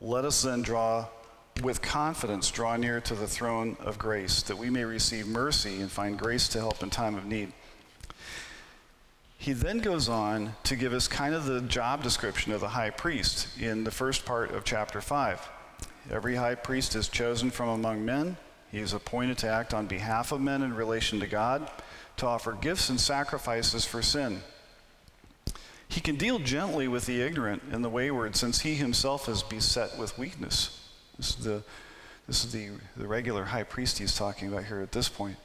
[0.00, 1.08] Let us then draw
[1.62, 5.90] with confidence draw near to the throne of grace that we may receive mercy and
[5.90, 7.52] find grace to help in time of need.
[9.36, 12.90] He then goes on to give us kind of the job description of the high
[12.90, 15.48] priest in the first part of chapter 5.
[16.10, 18.36] Every high priest is chosen from among men.
[18.70, 21.70] He is appointed to act on behalf of men in relation to God,
[22.18, 24.42] to offer gifts and sacrifices for sin
[25.90, 29.98] he can deal gently with the ignorant and the wayward, since he himself is beset
[29.98, 30.88] with weakness.
[31.16, 31.62] This is the,
[32.28, 35.36] this is the, the regular high priest he's talking about here at this point.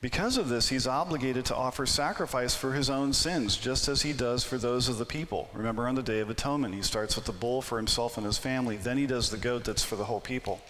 [0.00, 4.12] Because of this, he's obligated to offer sacrifice for his own sins, just as he
[4.12, 5.50] does for those of the people.
[5.52, 8.38] Remember, on the Day of Atonement, he starts with the bull for himself and his
[8.38, 10.60] family, then he does the goat that's for the whole people.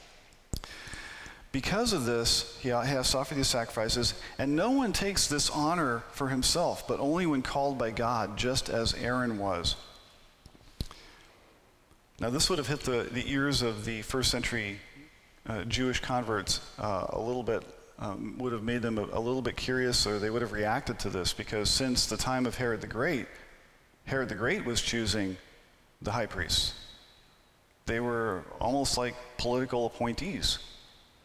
[1.53, 6.29] Because of this, he has offer these sacrifices, and no one takes this honor for
[6.29, 9.77] himself, but only when called by God, just as Aaron was.
[12.21, 14.79] Now, this would have hit the, the ears of the first century
[15.47, 17.63] uh, Jewish converts uh, a little bit,
[17.99, 20.99] um, would have made them a, a little bit curious, or they would have reacted
[21.01, 23.27] to this, because since the time of Herod the Great,
[24.07, 25.37] Herod the Great was choosing
[26.01, 26.75] the high priests.
[27.85, 30.59] They were almost like political appointees.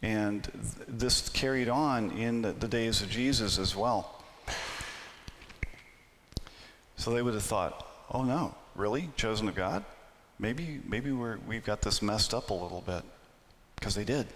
[0.02, 4.22] And th- this carried on in the, the days of Jesus as well.
[6.96, 9.10] So they would have thought, oh no, really?
[9.16, 9.84] Chosen of God?
[10.38, 13.02] Maybe, maybe we're, we've got this messed up a little bit.
[13.76, 14.26] Because they did.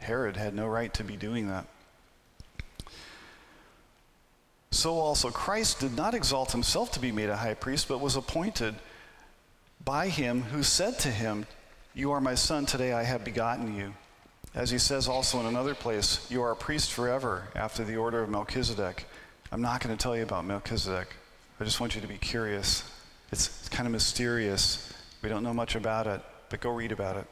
[0.00, 1.66] Herod had no right to be doing that.
[4.70, 8.16] So also Christ did not exalt himself to be made a high priest, but was
[8.16, 8.76] appointed
[9.84, 11.46] by him who said to him,
[11.94, 13.94] You are my son, today I have begotten you.
[14.54, 18.22] As he says also in another place, You are a priest forever after the order
[18.22, 19.06] of Melchizedek.
[19.52, 21.08] I'm not going to tell you about Melchizedek.
[21.60, 22.82] I just want you to be curious.
[23.30, 24.92] It's, it's kind of mysterious.
[25.22, 27.26] We don't know much about it, but go read about it.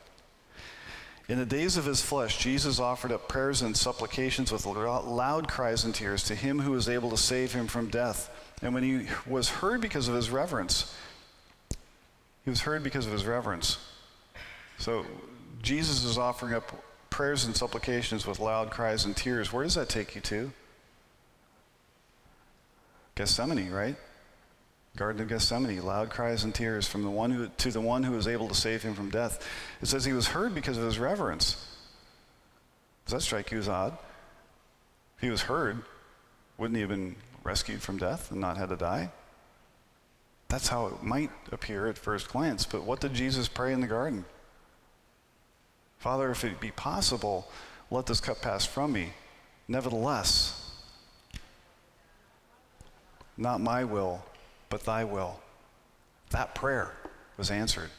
[1.29, 5.85] In the days of his flesh, Jesus offered up prayers and supplications with loud cries
[5.85, 8.31] and tears to him who was able to save him from death.
[8.63, 10.95] And when he was heard because of his reverence,
[12.45, 13.85] he was heard because of his reverence.
[14.79, 15.05] So
[15.63, 16.73] Jesus is offering up
[17.19, 19.53] prayers and supplications with loud cries and tears.
[19.53, 20.53] Where does that take you to?
[23.17, 23.97] Gethsemane, right?
[24.97, 28.13] Garden of Gethsemane, loud cries and tears from the one who, to the one who
[28.13, 29.45] was able to save him from death.
[29.83, 31.57] It says he was heard because of his reverence.
[33.07, 33.99] Does that strike you as odd?
[35.17, 35.83] If he was heard,
[36.57, 39.11] wouldn't he have been rescued from death and not had to die?
[40.47, 42.65] That's how it might appear at first glance.
[42.65, 44.25] But what did Jesus pray in the garden?
[45.99, 47.49] Father, if it be possible,
[47.91, 49.13] let this cup pass from me.
[49.67, 50.73] Nevertheless,
[53.37, 54.25] not my will,
[54.69, 55.41] but thy will.
[56.31, 56.95] That prayer
[57.37, 57.91] was answered.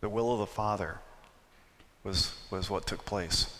[0.00, 0.98] The will of the Father
[2.04, 3.52] was, was what took place.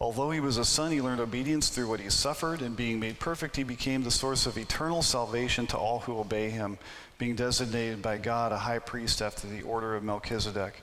[0.00, 3.18] Although he was a son, he learned obedience through what he suffered, and being made
[3.18, 6.78] perfect, he became the source of eternal salvation to all who obey him,
[7.20, 10.82] being designated by God a high priest after the order of Melchizedek.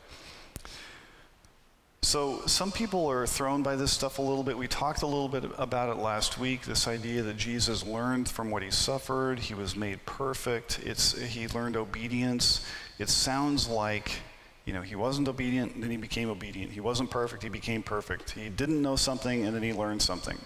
[2.04, 4.58] So, some people are thrown by this stuff a little bit.
[4.58, 8.52] We talked a little bit about it last week this idea that Jesus learned from
[8.52, 12.66] what he suffered, he was made perfect, it's, he learned obedience.
[13.00, 14.22] It sounds like
[14.64, 16.72] you know, he wasn't obedient, then he became obedient.
[16.72, 18.32] He wasn't perfect, he became perfect.
[18.32, 20.38] He didn't know something, and then he learned something.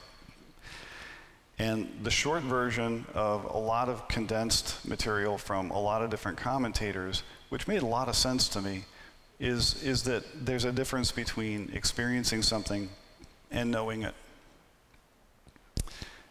[1.62, 6.40] And the short version of a lot of condensed material from a lot of different
[6.40, 8.86] commentators, which made a lot of sense to me,
[9.40, 12.90] is, is that there's a difference between experiencing something
[13.52, 14.16] and knowing it.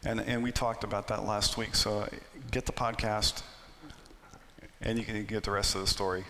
[0.02, 2.08] And, and we talked about that last week, so
[2.50, 3.44] get the podcast
[4.80, 6.24] and you can get the rest of the story.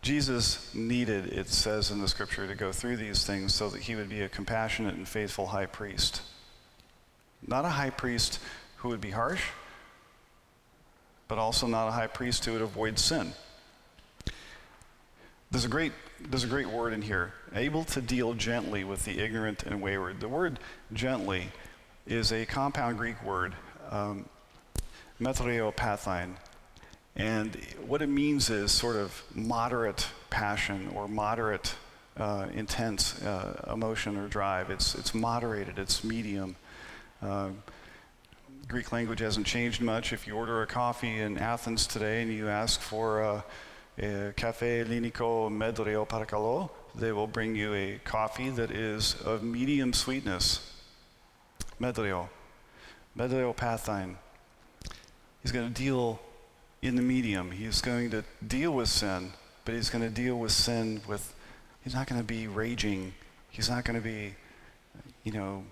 [0.00, 3.94] Jesus needed, it says in the scripture, to go through these things so that he
[3.96, 6.22] would be a compassionate and faithful high priest.
[7.46, 8.38] Not a high priest
[8.76, 9.42] who would be harsh,
[11.28, 13.32] but also not a high priest who would avoid sin.
[15.50, 15.92] There's a great
[16.30, 20.20] there's a great word in here, able to deal gently with the ignorant and wayward.
[20.20, 20.60] The word
[20.92, 21.48] gently
[22.06, 23.54] is a compound Greek word,
[23.90, 24.28] um.
[27.14, 31.74] And what it means is sort of moderate passion or moderate
[32.16, 34.70] uh, intense uh, emotion or drive.
[34.70, 36.56] It's, it's moderated, it's medium.
[37.22, 37.50] Uh,
[38.68, 40.12] Greek language hasn't changed much.
[40.12, 43.44] If you order a coffee in Athens today and you ask for a,
[44.00, 46.70] uh, Cafe Linico Medrio Paracalo.
[46.94, 50.72] They will bring you a coffee that is of medium sweetness.
[51.80, 52.28] Medrio.
[53.16, 54.16] Medrio Pathine.
[55.42, 56.20] He's going to deal
[56.80, 57.50] in the medium.
[57.50, 59.32] He's going to deal with sin,
[59.64, 61.34] but he's going to deal with sin with,
[61.84, 63.12] he's not going to be raging.
[63.50, 64.34] He's not going to be,
[65.24, 65.64] you know,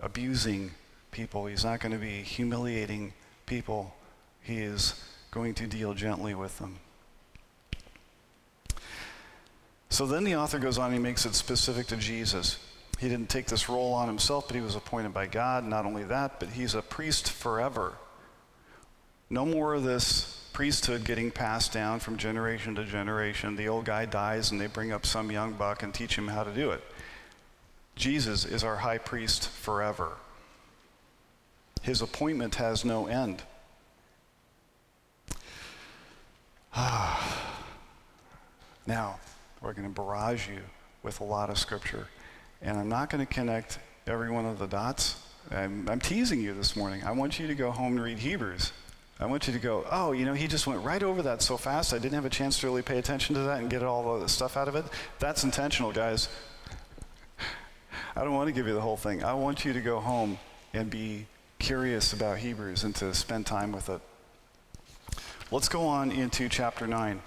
[0.00, 0.72] abusing
[1.10, 1.46] people.
[1.46, 3.12] He's not going to be humiliating
[3.46, 3.94] people.
[4.42, 6.78] He is going to deal gently with them.
[9.88, 12.58] So then the author goes on, he makes it specific to Jesus.
[12.98, 15.64] He didn't take this role on himself, but he was appointed by God.
[15.64, 17.94] Not only that, but he's a priest forever.
[19.28, 23.56] No more of this priesthood getting passed down from generation to generation.
[23.56, 26.44] The old guy dies and they bring up some young buck and teach him how
[26.44, 26.82] to do it.
[27.96, 30.12] Jesus is our high priest forever.
[31.82, 33.42] His appointment has no end.
[36.74, 37.56] Ah.
[38.86, 39.18] now,
[39.62, 40.60] we're going to barrage you
[41.02, 42.06] with a lot of scripture.
[42.60, 45.16] And I'm not going to connect every one of the dots.
[45.50, 47.02] I'm, I'm teasing you this morning.
[47.04, 48.72] I want you to go home and read Hebrews.
[49.18, 51.56] I want you to go, oh, you know, he just went right over that so
[51.56, 51.94] fast.
[51.94, 54.28] I didn't have a chance to really pay attention to that and get all the
[54.28, 54.84] stuff out of it.
[55.18, 56.28] That's intentional, guys.
[58.18, 59.22] I don't want to give you the whole thing.
[59.22, 60.38] I want you to go home
[60.72, 61.26] and be
[61.58, 64.00] curious about Hebrews and to spend time with it.
[65.50, 67.20] Let's go on into chapter 9.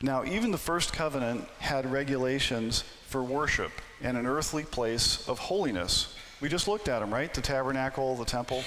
[0.00, 3.70] Now, even the first covenant had regulations for worship
[4.00, 6.14] and an earthly place of holiness.
[6.40, 7.32] We just looked at them, right?
[7.34, 8.62] The tabernacle, the temple.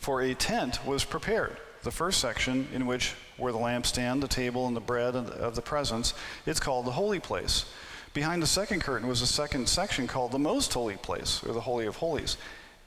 [0.00, 1.58] For a tent was prepared.
[1.84, 5.62] The first section, in which were the lampstand, the table, and the bread of the
[5.62, 6.12] presence,
[6.44, 7.66] it's called the holy place.
[8.14, 11.60] Behind the second curtain was a second section called the most holy place, or the
[11.60, 12.36] Holy of Holies,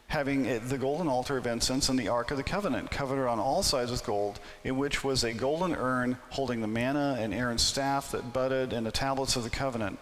[0.08, 3.64] having the golden altar of incense and the Ark of the Covenant, covered on all
[3.64, 8.12] sides with gold, in which was a golden urn holding the manna and Aaron's staff
[8.12, 10.00] that budded and the tablets of the covenant.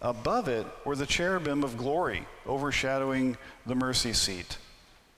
[0.00, 3.36] Above it were the cherubim of glory, overshadowing
[3.66, 4.58] the mercy seat.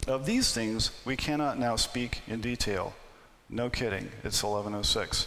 [0.07, 2.95] Of these things we cannot now speak in detail.
[3.51, 5.27] No kidding, it's 1106.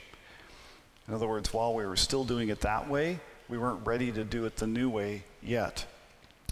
[1.11, 4.23] In other words, while we were still doing it that way, we weren't ready to
[4.23, 5.85] do it the new way yet.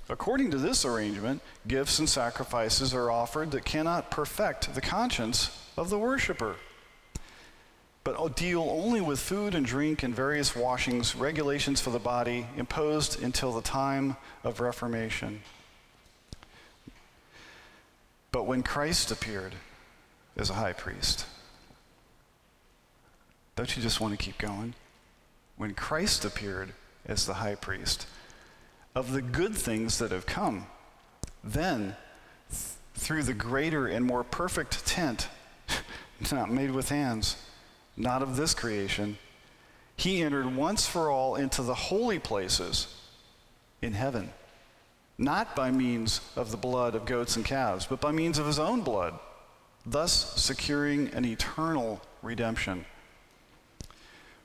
[0.09, 5.89] According to this arrangement, gifts and sacrifices are offered that cannot perfect the conscience of
[5.89, 6.57] the worshiper,
[8.03, 13.23] but deal only with food and drink and various washings, regulations for the body imposed
[13.23, 15.41] until the time of Reformation.
[18.33, 19.55] But when Christ appeared
[20.35, 21.25] as a high priest,
[23.59, 24.73] don't you just want to keep going?
[25.57, 26.71] When Christ appeared
[27.05, 28.07] as the high priest,
[28.95, 30.67] of the good things that have come,
[31.43, 31.97] then
[32.49, 32.61] th-
[32.93, 35.27] through the greater and more perfect tent,
[36.31, 37.35] not made with hands,
[37.97, 39.17] not of this creation,
[39.97, 42.95] he entered once for all into the holy places
[43.81, 44.29] in heaven,
[45.17, 48.57] not by means of the blood of goats and calves, but by means of his
[48.57, 49.19] own blood,
[49.85, 52.85] thus securing an eternal redemption.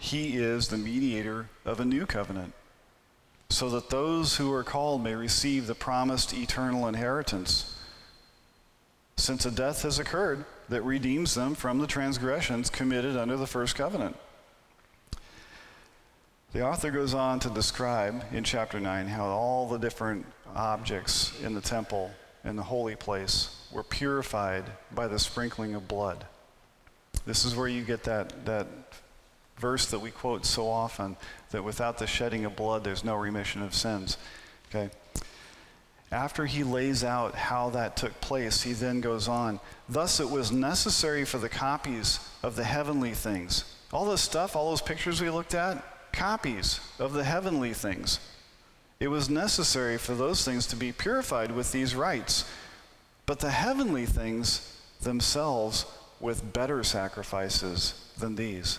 [0.00, 2.54] he is the mediator of a new covenant,
[3.50, 7.76] so that those who are called may receive the promised eternal inheritance.
[9.18, 13.76] Since a death has occurred that redeems them from the transgressions committed under the first
[13.76, 14.16] covenant.
[16.54, 20.24] The author goes on to describe in chapter 9 how all the different
[20.56, 22.10] objects in the temple
[22.42, 26.24] and the holy place were purified by the sprinkling of blood.
[27.26, 28.66] This is where you get that, that
[29.60, 31.16] verse that we quote so often
[31.50, 34.16] that without the shedding of blood, there's no remission of sins.
[34.68, 34.90] Okay?
[36.12, 39.60] After he lays out how that took place, he then goes on.
[39.88, 43.64] Thus, it was necessary for the copies of the heavenly things.
[43.92, 48.18] All this stuff, all those pictures we looked at, copies of the heavenly things.
[48.98, 52.44] It was necessary for those things to be purified with these rites.
[53.24, 55.86] But the heavenly things themselves
[56.18, 58.78] with better sacrifices than these.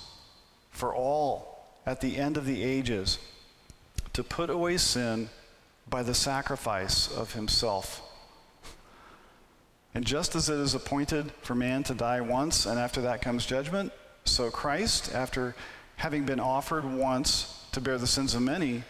[0.71, 3.19] for all at the end of the ages
[4.13, 5.29] to put away sin
[5.89, 8.01] by the sacrifice of himself.
[9.93, 13.45] And just as it is appointed for man to die once and after that comes
[13.45, 13.91] judgment,
[14.23, 15.55] so Christ, after
[15.97, 18.83] having been offered once to bear the sins of many,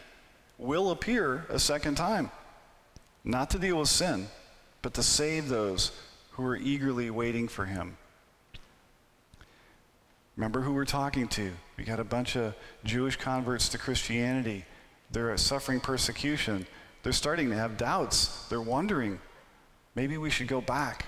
[0.57, 2.29] will appear a second time,
[3.23, 4.27] not to deal with sin,
[4.81, 5.91] but to save those
[6.31, 7.97] who are eagerly waiting for him.
[10.37, 11.51] Remember who we're talking to.
[11.81, 12.53] We got a bunch of
[12.83, 14.65] Jewish converts to Christianity.
[15.11, 16.67] They're suffering persecution.
[17.01, 18.45] They're starting to have doubts.
[18.49, 19.19] They're wondering,
[19.95, 21.07] maybe we should go back.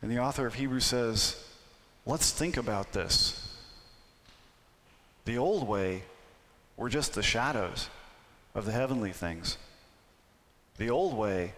[0.00, 1.46] And the author of Hebrews says,
[2.06, 3.54] let's think about this.
[5.26, 6.04] The old way
[6.78, 7.90] were just the shadows
[8.54, 9.58] of the heavenly things.
[10.78, 11.52] The old way,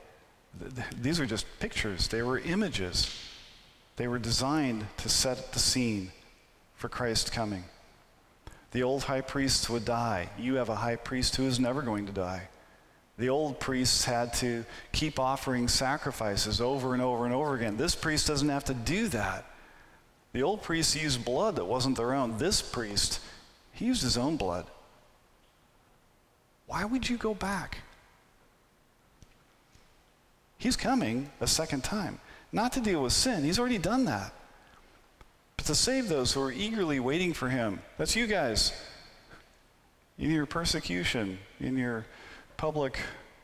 [0.58, 3.08] th- th- these are just pictures, they were images.
[3.94, 6.10] They were designed to set the scene
[6.74, 7.62] for Christ's coming.
[8.76, 10.28] The old high priests would die.
[10.38, 12.42] You have a high priest who is never going to die.
[13.16, 17.78] The old priests had to keep offering sacrifices over and over and over again.
[17.78, 19.46] This priest doesn't have to do that.
[20.34, 22.36] The old priests used blood that wasn't their own.
[22.36, 23.20] This priest,
[23.72, 24.66] he used his own blood.
[26.66, 27.78] Why would you go back?
[30.58, 32.20] He's coming a second time,
[32.52, 33.42] not to deal with sin.
[33.42, 34.34] He's already done that.
[35.66, 37.80] To save those who are eagerly waiting for him.
[37.98, 38.72] That's you guys.
[40.16, 42.06] In your persecution, in your
[42.56, 43.00] public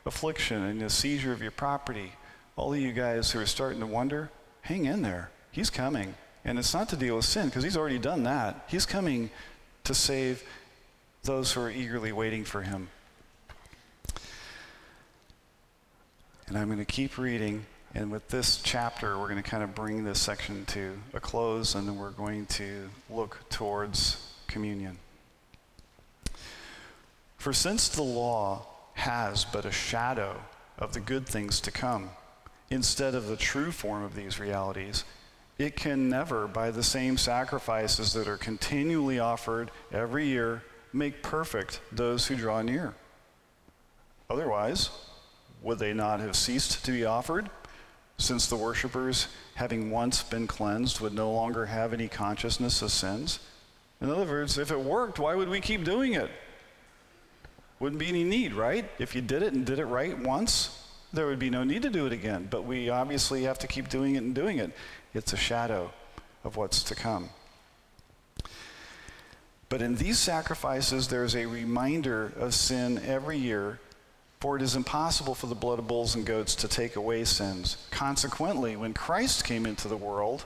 [0.06, 2.12] affliction, in the seizure of your property,
[2.54, 5.32] all of you guys who are starting to wonder, hang in there.
[5.50, 6.14] He's coming.
[6.44, 8.66] And it's not to deal with sin, because he's already done that.
[8.68, 9.28] He's coming
[9.82, 10.44] to save
[11.24, 12.88] those who are eagerly waiting for him.
[16.46, 17.66] And I'm going to keep reading.
[17.94, 21.74] And with this chapter, we're going to kind of bring this section to a close,
[21.74, 24.98] and then we're going to look towards communion.
[27.36, 30.40] For since the law has but a shadow
[30.78, 32.10] of the good things to come,
[32.70, 35.04] instead of the true form of these realities,
[35.58, 40.62] it can never, by the same sacrifices that are continually offered every year,
[40.94, 42.94] make perfect those who draw near.
[44.30, 44.88] Otherwise,
[45.62, 47.50] would they not have ceased to be offered?
[48.18, 53.40] Since the worshippers, having once been cleansed, would no longer have any consciousness of sins?
[54.00, 56.30] In other words, if it worked, why would we keep doing it?
[57.80, 58.88] Wouldn't be any need, right?
[58.98, 61.90] If you did it and did it right once, there would be no need to
[61.90, 62.46] do it again.
[62.50, 64.72] But we obviously have to keep doing it and doing it.
[65.14, 65.92] It's a shadow
[66.44, 67.30] of what's to come.
[69.68, 73.80] But in these sacrifices, there's a reminder of sin every year
[74.42, 77.76] for it is impossible for the blood of bulls and goats to take away sins.
[77.92, 80.44] Consequently, when Christ came into the world,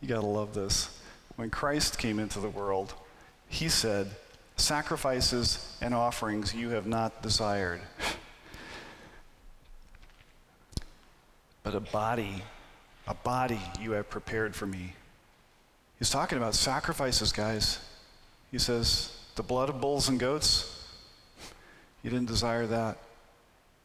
[0.00, 0.98] you got to love this.
[1.36, 2.92] When Christ came into the world,
[3.48, 4.10] he said,
[4.56, 7.80] Sacrifices and offerings you have not desired,
[11.62, 12.42] but a body,
[13.06, 14.94] a body you have prepared for me.
[16.00, 17.78] He's talking about sacrifices, guys.
[18.50, 20.73] He says, The blood of bulls and goats,
[22.04, 22.98] you didn't desire that,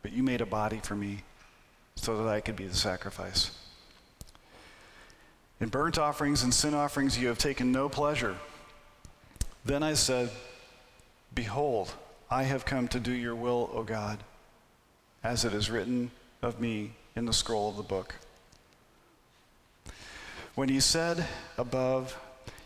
[0.04, 1.24] but you made a body for me
[1.96, 3.52] so that I could be the sacrifice.
[5.62, 8.36] In burnt offerings and sin offerings you have taken no pleasure.
[9.64, 10.30] Then I said,
[11.34, 11.94] Behold,
[12.30, 14.20] I have come to do your will, O God,
[15.24, 16.12] as it is written
[16.42, 18.16] of me in the scroll of the book.
[20.56, 21.26] When he said
[21.58, 22.18] above,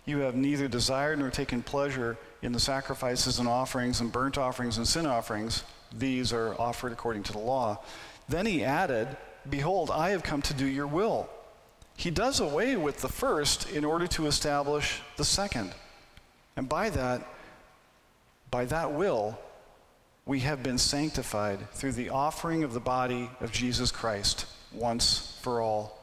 [0.06, 4.78] You have neither desired nor taken pleasure in the sacrifices and offerings and burnt offerings
[4.78, 5.64] and sin offerings,
[5.98, 7.80] these are offered according to the law.
[8.28, 9.08] Then he added,
[9.50, 11.30] Behold, I have come to do your will.
[11.96, 15.74] He does away with the first in order to establish the second.
[16.58, 17.26] And by that,
[18.52, 19.40] by that will,
[20.26, 25.62] we have been sanctified through the offering of the body of Jesus Christ once for
[25.62, 26.03] all.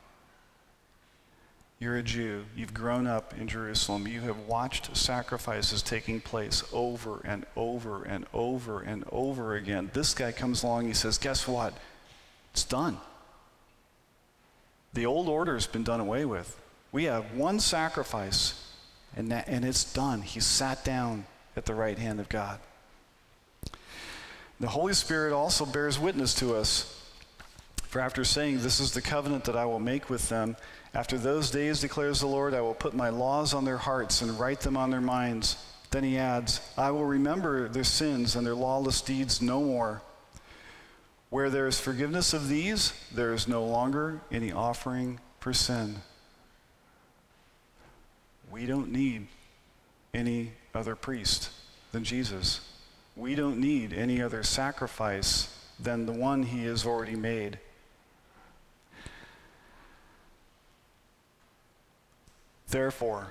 [1.81, 2.45] You're a Jew.
[2.55, 4.07] You've grown up in Jerusalem.
[4.07, 9.89] You have watched sacrifices taking place over and over and over and over again.
[9.91, 11.73] This guy comes along, he says, Guess what?
[12.53, 12.99] It's done.
[14.93, 16.55] The old order's been done away with.
[16.91, 18.63] We have one sacrifice,
[19.15, 20.21] and, that, and it's done.
[20.21, 21.25] He sat down
[21.55, 22.59] at the right hand of God.
[24.59, 26.95] The Holy Spirit also bears witness to us.
[27.87, 30.55] For after saying, This is the covenant that I will make with them,
[30.93, 34.39] after those days, declares the Lord, I will put my laws on their hearts and
[34.39, 35.55] write them on their minds.
[35.89, 40.01] Then he adds, I will remember their sins and their lawless deeds no more.
[41.29, 46.01] Where there is forgiveness of these, there is no longer any offering for sin.
[48.51, 49.27] We don't need
[50.13, 51.49] any other priest
[51.93, 52.59] than Jesus.
[53.15, 57.59] We don't need any other sacrifice than the one he has already made.
[62.71, 63.27] Therefore,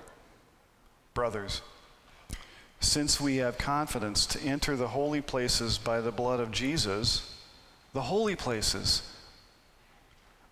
[1.15, 1.63] brothers,
[2.79, 7.35] since we have confidence to enter the holy places by the blood of Jesus,
[7.95, 9.03] the holy places.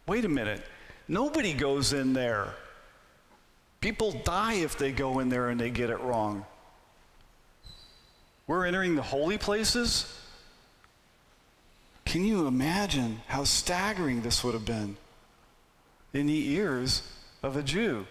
[0.07, 0.63] Wait a minute.
[1.07, 2.55] Nobody goes in there.
[3.83, 6.47] People die if they go in there and they get it wrong.
[8.47, 10.19] We're entering the holy places.
[12.07, 14.97] Can you imagine how staggering this would have been
[16.15, 17.03] in the ears
[17.43, 18.07] of a Jew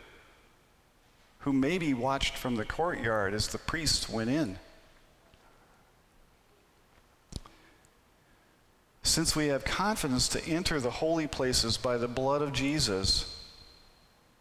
[1.47, 4.59] who maybe watched from the courtyard as the priests went in?
[9.01, 13.33] Since we have confidence to enter the holy places by the blood of Jesus,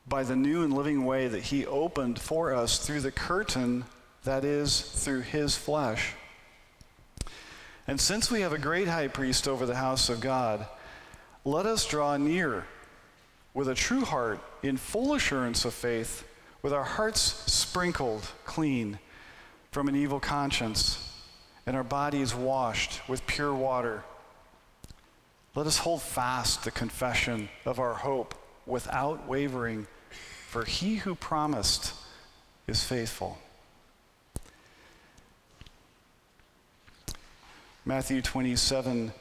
[0.08, 3.84] by the new and living way that he opened for us through the curtain
[4.24, 6.12] that is, through his flesh.
[7.86, 10.66] And since we have a great high priest over the house of God,
[11.44, 12.66] let us draw near
[13.54, 16.25] with a true heart in full assurance of faith,
[16.66, 18.98] with our hearts sprinkled clean
[19.70, 20.98] from an evil conscience
[21.64, 24.02] and our bodies washed with pure water.
[25.54, 28.34] Let us hold fast the confession of our hope
[28.66, 29.86] without wavering,
[30.48, 31.94] for he who promised
[32.66, 33.38] is faithful.
[37.84, 39.12] Matthew 27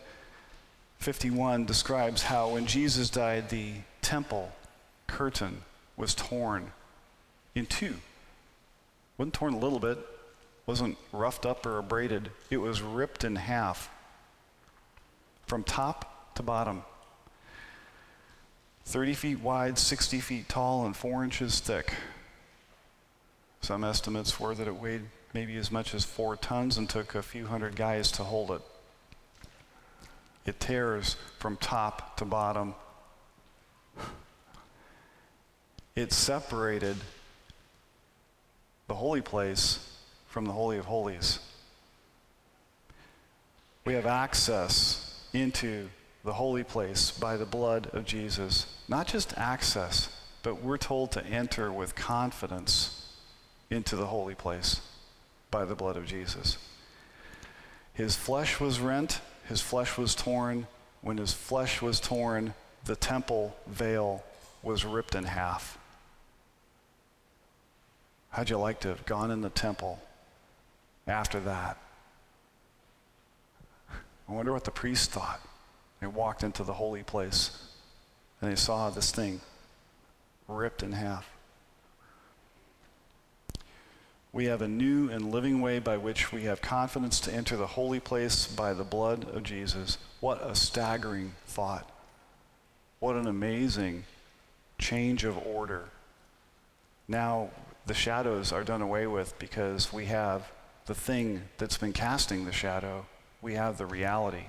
[0.97, 4.51] 51 describes how when Jesus died, the temple
[5.05, 5.61] curtain
[5.95, 6.71] was torn
[7.55, 7.95] in two.
[9.17, 9.97] Wasn't torn a little bit,
[10.65, 12.29] wasn't roughed up or abraded.
[12.49, 13.89] It was ripped in half
[15.47, 16.83] from top to bottom.
[18.85, 21.93] 30 feet wide, 60 feet tall, and 4 inches thick.
[23.61, 25.01] Some estimates were that it weighed
[25.33, 28.61] maybe as much as four tons and took a few hundred guys to hold it.
[30.45, 32.75] It tears from top to bottom.
[35.95, 36.95] It separated
[38.88, 39.79] the holy place
[40.27, 41.39] from the Holy of Holies.
[43.86, 45.89] We have access into
[46.23, 48.65] the holy place by the blood of Jesus.
[48.88, 50.09] Not just access,
[50.43, 53.13] but we're told to enter with confidence
[53.69, 54.81] into the holy place
[55.51, 56.57] by the blood of Jesus.
[57.93, 60.67] His flesh was rent, his flesh was torn.
[61.01, 62.55] When his flesh was torn,
[62.86, 64.23] the temple veil
[64.63, 65.77] was ripped in half.
[68.36, 69.97] How'd you like to have gone in the temple
[71.07, 71.77] after that?
[74.27, 75.39] I wonder what the priest thought.
[76.01, 77.57] They walked into the holy place
[78.41, 79.39] and they saw this thing
[80.49, 81.29] ripped in half.
[84.33, 87.67] We have a new and living way by which we have confidence to enter the
[87.67, 89.97] holy place by the blood of Jesus.
[90.19, 91.89] What a staggering thought.
[92.99, 94.03] What an amazing
[94.77, 95.86] change of order.
[97.07, 97.51] Now
[97.86, 100.51] the shadows are done away with because we have
[100.86, 103.05] the thing that's been casting the shadow.
[103.41, 104.45] We have the reality.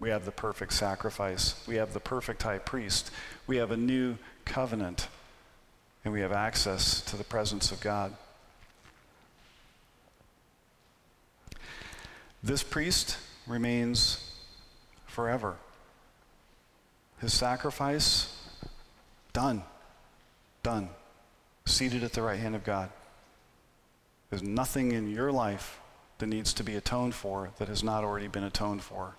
[0.00, 1.54] We have the perfect sacrifice.
[1.66, 3.10] We have the perfect high priest.
[3.46, 5.08] We have a new covenant.
[6.04, 8.16] And we have access to the presence of God.
[12.42, 14.32] This priest remains
[15.06, 15.56] forever.
[17.20, 18.36] His sacrifice,
[19.32, 19.62] done.
[20.64, 20.88] Done.
[21.64, 22.90] Seated at the right hand of God.
[24.30, 25.80] There's nothing in your life
[26.18, 29.14] that needs to be atoned for that has not already been atoned for.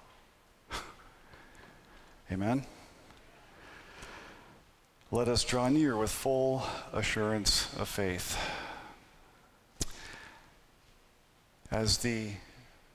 [2.31, 2.65] Amen?
[5.11, 8.37] Let us draw near with full assurance of faith.
[11.69, 12.31] As the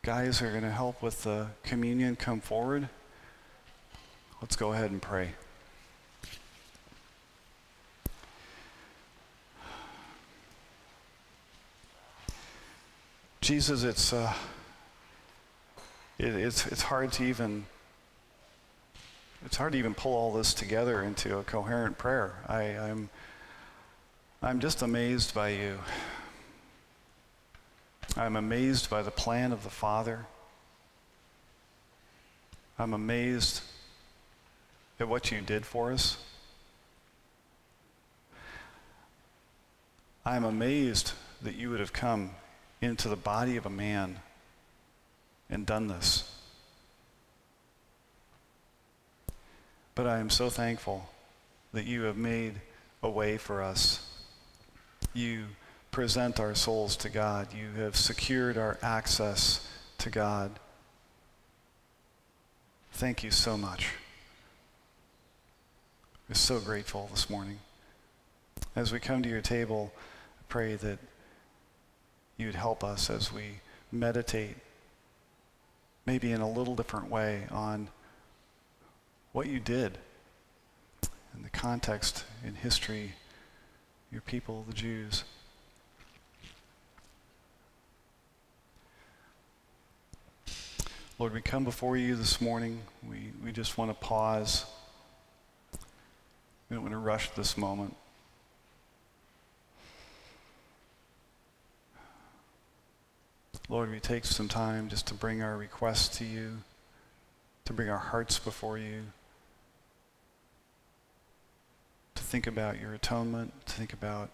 [0.02, 2.88] guys are going to help with the communion come forward,
[4.42, 5.34] let's go ahead and pray.
[13.48, 14.30] Jesus, it's, uh,
[16.18, 17.64] it, it's, it's hard to even
[19.42, 22.34] it's hard to even pull all this together into a coherent prayer.
[22.46, 23.08] I, I'm,
[24.42, 25.78] I'm just amazed by you.
[28.18, 30.26] I'm amazed by the plan of the Father.
[32.78, 33.62] I'm amazed
[35.00, 36.18] at what you did for us.
[40.26, 42.32] I'm amazed that you would have come
[42.80, 44.20] into the body of a man
[45.50, 46.30] and done this.
[49.94, 51.08] But I am so thankful
[51.72, 52.54] that you have made
[53.02, 54.06] a way for us.
[55.12, 55.46] You
[55.90, 57.48] present our souls to God.
[57.52, 59.66] You have secured our access
[59.98, 60.52] to God.
[62.92, 63.88] Thank you so much.
[66.28, 67.58] We're so grateful this morning.
[68.76, 70.98] As we come to your table, I pray that
[72.38, 73.60] you'd help us as we
[73.92, 74.56] meditate,
[76.06, 77.88] maybe in a little different way, on
[79.32, 79.98] what you did
[81.34, 83.12] in the context in history
[84.10, 85.24] your people, the Jews.
[91.18, 92.80] Lord, we come before you this morning.
[93.06, 94.64] We, we just want to pause.
[96.70, 97.96] We don't want to rush this moment.
[103.70, 106.58] Lord, we take some time just to bring our requests to you,
[107.66, 109.02] to bring our hearts before you,
[112.14, 114.30] to think about your atonement, to think about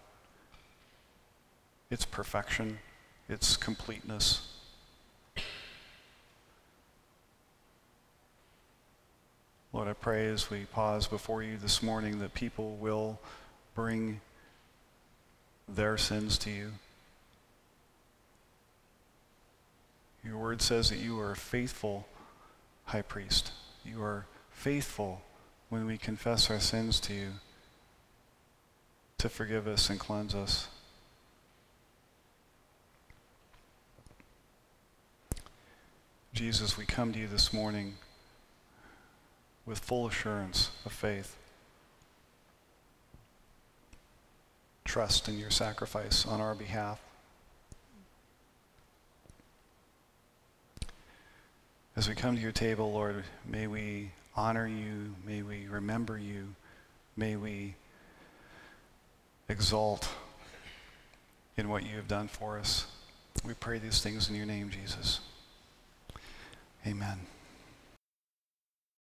[1.91, 2.79] its perfection,
[3.27, 4.53] its completeness.
[9.73, 13.19] Lord, I pray as we pause before you this morning that people will
[13.75, 14.21] bring
[15.67, 16.71] their sins to you.
[20.25, 22.07] Your word says that you are a faithful
[22.85, 23.51] high priest.
[23.85, 25.21] You are faithful
[25.69, 27.27] when we confess our sins to you
[29.19, 30.67] to forgive us and cleanse us.
[36.33, 37.95] Jesus, we come to you this morning
[39.65, 41.37] with full assurance of faith.
[44.83, 46.99] Trust in your sacrifice on our behalf.
[51.97, 56.55] As we come to your table, Lord, may we honor you, may we remember you,
[57.15, 57.75] may we
[59.47, 60.09] exalt
[61.55, 62.85] in what you have done for us.
[63.45, 65.21] We pray these things in your name, Jesus.
[66.85, 67.19] Amen.